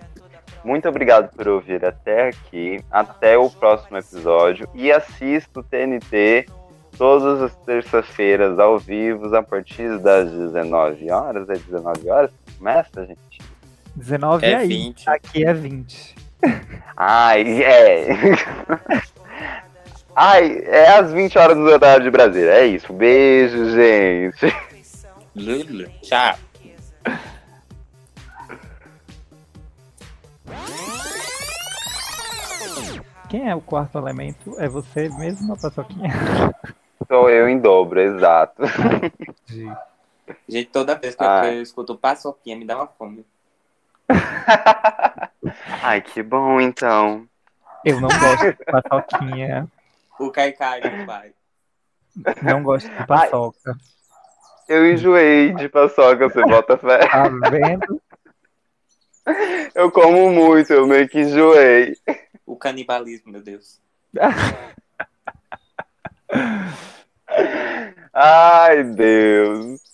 [0.64, 2.84] Muito obrigado por ouvir até aqui.
[2.92, 4.70] Até o próximo episódio.
[4.74, 6.46] E assista o TNT
[6.98, 11.50] todas as terças-feiras ao vivo, a partir das 19 horas.
[11.50, 13.49] É 19 horas começa, gente?
[14.00, 14.68] 19 É aí.
[14.68, 15.10] 20.
[15.10, 16.16] Aqui é 20.
[16.96, 18.08] Ai, é.
[20.16, 22.52] Ai, é às 20 horas do horário de Brasília.
[22.52, 22.92] É isso.
[22.92, 24.54] Beijo, gente.
[25.36, 25.88] Lulu.
[26.02, 26.36] Tchau.
[33.30, 34.56] Quem é o quarto elemento?
[34.60, 36.10] É você mesmo, Paçoquinha?
[37.08, 38.64] Sou eu em dobro, exato.
[40.48, 41.50] Gente, toda vez que eu, Ai.
[41.50, 43.26] que eu escuto paçoquinha, me dá uma fome.
[45.84, 47.28] Ai, que bom, então.
[47.86, 49.68] Eu não gosto de paçoquinha.
[50.20, 51.34] O Caicai, meu pai.
[52.42, 53.78] Não gosto de paçoca.
[54.68, 57.00] Eu enjoei de paçoca, você bota fé.
[57.10, 58.02] Tá vendo?
[59.76, 61.96] Eu como muito, eu meio que enjoei.
[62.46, 63.80] O canibalismo, meu Deus.
[68.14, 69.89] Ai, Deus.